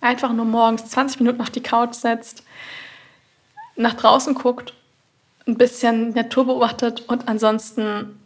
einfach 0.00 0.32
nur 0.32 0.44
morgens 0.44 0.86
20 0.86 1.20
Minuten 1.20 1.40
auf 1.40 1.50
die 1.50 1.62
Couch 1.62 1.94
setzt, 1.94 2.44
nach 3.76 3.94
draußen 3.94 4.34
guckt, 4.34 4.74
ein 5.46 5.56
bisschen 5.56 6.10
Natur 6.10 6.46
beobachtet 6.46 7.04
und 7.08 7.28
ansonsten 7.28 8.18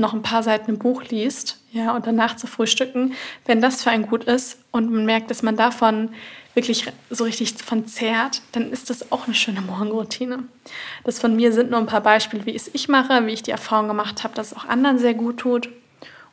noch 0.00 0.14
ein 0.14 0.22
paar 0.22 0.42
Seiten 0.42 0.70
im 0.70 0.78
Buch 0.78 1.04
liest, 1.04 1.58
ja, 1.72 1.94
und 1.94 2.06
danach 2.06 2.36
zu 2.36 2.46
frühstücken, 2.46 3.14
wenn 3.46 3.60
das 3.60 3.82
für 3.82 3.90
einen 3.90 4.06
gut 4.06 4.24
ist 4.24 4.58
und 4.72 4.90
man 4.90 5.04
merkt, 5.04 5.30
dass 5.30 5.42
man 5.42 5.56
davon 5.56 6.10
wirklich 6.54 6.86
so 7.10 7.24
richtig 7.24 7.54
von 7.62 7.86
zehrt, 7.86 8.42
dann 8.52 8.72
ist 8.72 8.90
das 8.90 9.12
auch 9.12 9.26
eine 9.26 9.34
schöne 9.34 9.60
Morgenroutine. 9.60 10.40
Das 11.04 11.20
von 11.20 11.36
mir 11.36 11.52
sind 11.52 11.70
nur 11.70 11.78
ein 11.78 11.86
paar 11.86 12.00
Beispiele, 12.00 12.44
wie 12.44 12.56
es 12.56 12.68
ich 12.74 12.88
mache, 12.88 13.26
wie 13.26 13.32
ich 13.32 13.44
die 13.44 13.52
Erfahrung 13.52 13.86
gemacht 13.86 14.24
habe, 14.24 14.34
dass 14.34 14.48
es 14.48 14.58
auch 14.58 14.64
anderen 14.64 14.98
sehr 14.98 15.14
gut 15.14 15.38
tut. 15.38 15.68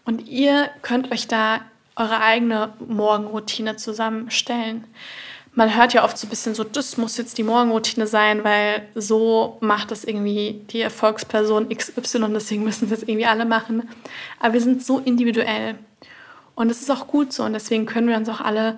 Und 0.06 0.28
ihr 0.28 0.70
könnt 0.82 1.12
euch 1.12 1.28
da 1.28 1.60
eure 1.96 2.22
eigene 2.22 2.74
Morgenroutine 2.80 3.76
zusammenstellen 3.76 4.86
man 5.58 5.76
hört 5.76 5.92
ja 5.94 6.04
oft 6.04 6.20
so 6.20 6.28
ein 6.28 6.30
bisschen 6.30 6.54
so, 6.54 6.64
das 6.64 6.98
muss 6.98 7.18
jetzt 7.18 7.40
die 7.40 7.44
Morgenroutine 7.44 8.06
sein, 8.06 8.44
weil 8.44 8.88
so 8.94 9.58
macht 9.60 9.90
das 9.90 10.04
irgendwie 10.04 10.62
die 10.70 10.82
Erfolgsperson 10.82 11.70
XY, 11.70 12.28
deswegen 12.32 12.64
müssen 12.64 12.86
es 12.86 12.92
jetzt 12.92 13.10
irgendwie 13.10 13.26
alle 13.26 13.44
machen. 13.44 13.90
Aber 14.40 14.54
wir 14.54 14.62
sind 14.62 14.86
so 14.86 15.00
individuell. 15.00 15.74
Und 16.54 16.70
es 16.70 16.82
ist 16.82 16.92
auch 16.92 17.08
gut 17.08 17.34
so 17.34 17.44
und 17.44 17.54
deswegen 17.54 17.88
können 17.88 18.08
wir 18.08 18.18
uns 18.18 18.30
auch 18.30 18.40
alle 18.40 18.78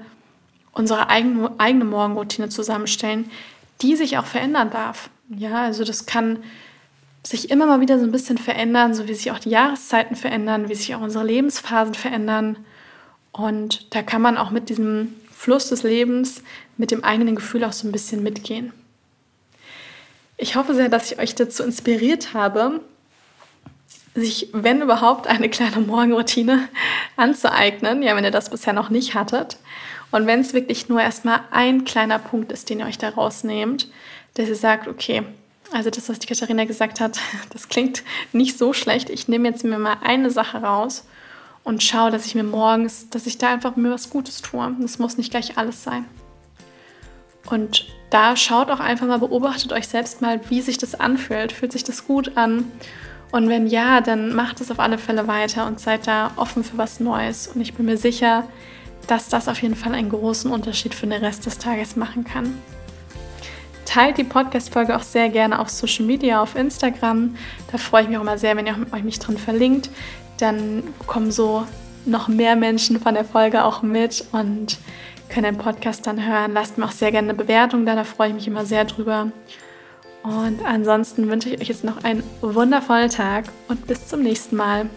unsere 0.71 1.09
eigene, 1.09 1.51
eigene 1.57 1.83
Morgenroutine 1.83 2.47
zusammenstellen, 2.47 3.29
die 3.81 3.97
sich 3.97 4.17
auch 4.17 4.25
verändern 4.25 4.69
darf. 4.69 5.09
Ja, 5.27 5.63
also 5.63 5.83
das 5.83 6.05
kann 6.05 6.39
sich 7.23 7.51
immer 7.51 7.65
mal 7.65 7.81
wieder 7.81 7.99
so 7.99 8.05
ein 8.05 8.13
bisschen 8.13 8.37
verändern, 8.37 8.93
so 8.93 9.05
wie 9.09 9.13
sich 9.13 9.31
auch 9.31 9.39
die 9.39 9.49
Jahreszeiten 9.49 10.15
verändern, 10.15 10.69
wie 10.69 10.75
sich 10.75 10.95
auch 10.95 11.01
unsere 11.01 11.25
Lebensphasen 11.25 11.93
verändern. 11.93 12.57
Und 13.33 13.93
da 13.93 14.01
kann 14.01 14.21
man 14.21 14.37
auch 14.37 14.51
mit 14.51 14.69
diesem 14.69 15.13
Fluss 15.39 15.69
des 15.69 15.83
Lebens 15.83 16.43
mit 16.75 16.91
dem 16.91 17.01
eigenen 17.01 17.37
Gefühl 17.37 17.63
auch 17.63 17.71
so 17.71 17.87
ein 17.87 17.93
bisschen 17.93 18.21
mitgehen. 18.21 18.73
Ich 20.35 20.57
hoffe 20.57 20.75
sehr, 20.75 20.89
dass 20.89 21.09
ich 21.09 21.17
euch 21.17 21.33
dazu 21.33 21.63
inspiriert 21.63 22.33
habe, 22.33 22.81
sich, 24.15 24.49
wenn 24.51 24.81
überhaupt, 24.81 25.27
eine 25.27 25.47
kleine 25.49 25.79
Morgenroutine 25.79 26.67
anzueignen, 27.15 28.03
ja, 28.03 28.17
wenn 28.17 28.25
ihr 28.25 28.31
das 28.31 28.49
bisher 28.49 28.73
noch 28.73 28.89
nicht 28.89 29.13
hattet. 29.13 29.55
Und 30.11 30.27
wenn 30.27 30.41
es 30.41 30.53
wirklich 30.53 30.89
nur 30.89 30.99
erstmal 30.99 31.39
ein 31.51 31.85
kleiner 31.85 32.19
Punkt 32.19 32.51
ist, 32.51 32.69
den 32.69 32.81
ihr 32.81 32.85
euch 32.85 32.97
da 32.97 33.07
rausnehmt, 33.07 33.89
dass 34.33 34.49
ihr 34.49 34.55
sagt, 34.55 34.89
okay, 34.89 35.23
also 35.71 35.89
das, 35.89 36.09
was 36.09 36.19
die 36.19 36.27
Katharina 36.27 36.65
gesagt 36.65 36.99
hat, 36.99 37.17
das 37.53 37.69
klingt 37.69 38.03
nicht 38.33 38.57
so 38.57 38.73
schlecht. 38.73 39.09
Ich 39.09 39.29
nehme 39.29 39.47
jetzt 39.47 39.63
mir 39.63 39.79
mal 39.79 39.99
eine 40.03 40.31
Sache 40.31 40.57
raus 40.57 41.05
und 41.69 41.83
schaue, 41.83 42.09
dass 42.09 42.25
ich 42.25 42.33
mir 42.33 42.43
morgens, 42.43 43.11
dass 43.11 43.27
ich 43.27 43.37
da 43.37 43.49
einfach 43.53 43.75
mir 43.75 43.91
was 43.91 44.09
Gutes 44.09 44.41
tue. 44.41 44.75
Das 44.79 44.97
muss 44.97 45.17
nicht 45.17 45.29
gleich 45.29 45.59
alles 45.59 45.83
sein. 45.83 46.03
Und 47.47 47.85
da 48.09 48.35
schaut 48.35 48.71
auch 48.71 48.79
einfach 48.79 49.05
mal, 49.05 49.19
beobachtet 49.19 49.71
euch 49.71 49.87
selbst 49.87 50.19
mal, 50.19 50.41
wie 50.49 50.61
sich 50.61 50.79
das 50.79 50.99
anfühlt. 50.99 51.51
Fühlt 51.51 51.71
sich 51.71 51.83
das 51.83 52.07
gut 52.07 52.37
an? 52.37 52.71
Und 53.31 53.49
wenn 53.49 53.67
ja, 53.67 54.01
dann 54.01 54.33
macht 54.33 54.61
es 54.61 54.71
auf 54.71 54.79
alle 54.79 54.97
Fälle 54.97 55.27
weiter 55.27 55.67
und 55.67 55.79
seid 55.79 56.07
da 56.07 56.31
offen 56.37 56.63
für 56.63 56.79
was 56.79 56.99
Neues. 56.99 57.47
Und 57.53 57.61
ich 57.61 57.75
bin 57.75 57.85
mir 57.85 57.97
sicher, 57.97 58.45
dass 59.05 59.29
das 59.29 59.47
auf 59.47 59.61
jeden 59.61 59.75
Fall 59.75 59.93
einen 59.93 60.09
großen 60.09 60.49
Unterschied 60.49 60.95
für 60.95 61.05
den 61.05 61.23
Rest 61.23 61.45
des 61.45 61.59
Tages 61.59 61.95
machen 61.95 62.23
kann. 62.23 62.57
teilt 63.85 64.17
die 64.17 64.23
Podcast-Folge 64.23 64.95
auch 64.95 65.03
sehr 65.03 65.29
gerne 65.29 65.59
auf 65.59 65.69
Social 65.69 66.05
Media, 66.05 66.41
auf 66.41 66.55
Instagram. 66.55 67.35
Da 67.71 67.77
freue 67.77 68.03
ich 68.03 68.07
mich 68.09 68.17
auch 68.17 68.21
immer 68.21 68.39
sehr, 68.39 68.57
wenn 68.57 68.65
ihr 68.65 68.75
euch 68.91 69.03
mich 69.03 69.19
drin 69.19 69.37
verlinkt. 69.37 69.91
Dann 70.39 70.83
kommen 71.07 71.31
so 71.31 71.65
noch 72.05 72.27
mehr 72.27 72.55
Menschen 72.55 72.99
von 72.99 73.13
der 73.13 73.25
Folge 73.25 73.63
auch 73.63 73.81
mit 73.81 74.25
und 74.31 74.77
können 75.29 75.55
den 75.55 75.57
Podcast 75.57 76.07
dann 76.07 76.25
hören. 76.25 76.53
Lasst 76.53 76.77
mir 76.77 76.85
auch 76.85 76.91
sehr 76.91 77.11
gerne 77.11 77.29
eine 77.29 77.37
Bewertung 77.37 77.85
da, 77.85 77.95
da 77.95 78.03
freue 78.03 78.29
ich 78.29 78.33
mich 78.33 78.47
immer 78.47 78.65
sehr 78.65 78.85
drüber. 78.85 79.31
Und 80.23 80.65
ansonsten 80.65 81.29
wünsche 81.29 81.49
ich 81.49 81.61
euch 81.61 81.69
jetzt 81.69 81.83
noch 81.83 82.03
einen 82.03 82.23
wundervollen 82.41 83.09
Tag 83.09 83.45
und 83.67 83.87
bis 83.87 84.07
zum 84.07 84.21
nächsten 84.21 84.55
Mal. 84.55 84.89